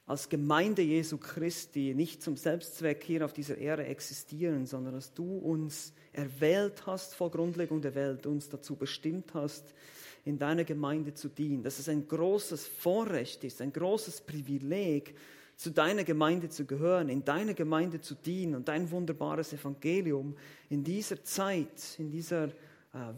[0.07, 5.37] als Gemeinde Jesu Christi nicht zum Selbstzweck hier auf dieser Erde existieren, sondern dass du
[5.37, 9.75] uns erwählt hast vor Grundlegung der Welt, uns dazu bestimmt hast,
[10.25, 11.65] in deiner Gemeinde zu dienen.
[11.65, 15.17] Dass es ein großes Vorrecht ist, ein großes Privileg,
[15.57, 20.37] zu deiner Gemeinde zu gehören, in deiner Gemeinde zu dienen und dein wunderbares Evangelium
[20.69, 22.51] in dieser Zeit, in dieser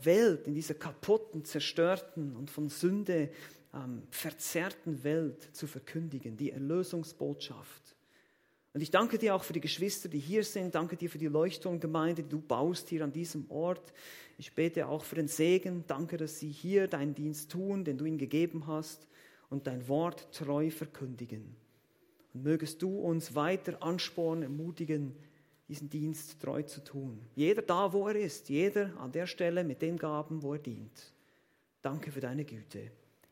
[0.03, 3.31] Welt, in dieser kaputten, zerstörten und von Sünde
[3.75, 7.97] ähm, verzerrten Welt zu verkündigen, die Erlösungsbotschaft.
[8.75, 10.75] Und ich danke dir auch für die Geschwister, die hier sind.
[10.75, 13.93] Danke dir für die Leuchtturmgemeinde, die du baust hier an diesem Ort.
[14.37, 15.85] Ich bete auch für den Segen.
[15.87, 19.07] Danke, dass sie hier deinen Dienst tun, den du ihnen gegeben hast
[19.51, 21.57] und dein Wort treu verkündigen.
[22.35, 25.17] Und mögest du uns weiter anspornen, ermutigen,
[25.69, 27.21] diesen Dienst treu zu tun.
[27.35, 31.13] Jeder da, wo er ist, jeder an der Stelle mit den Gaben, wo er dient.
[31.83, 32.91] Danke für deine Güte.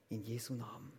[0.09, 0.93] In Jesu Namen.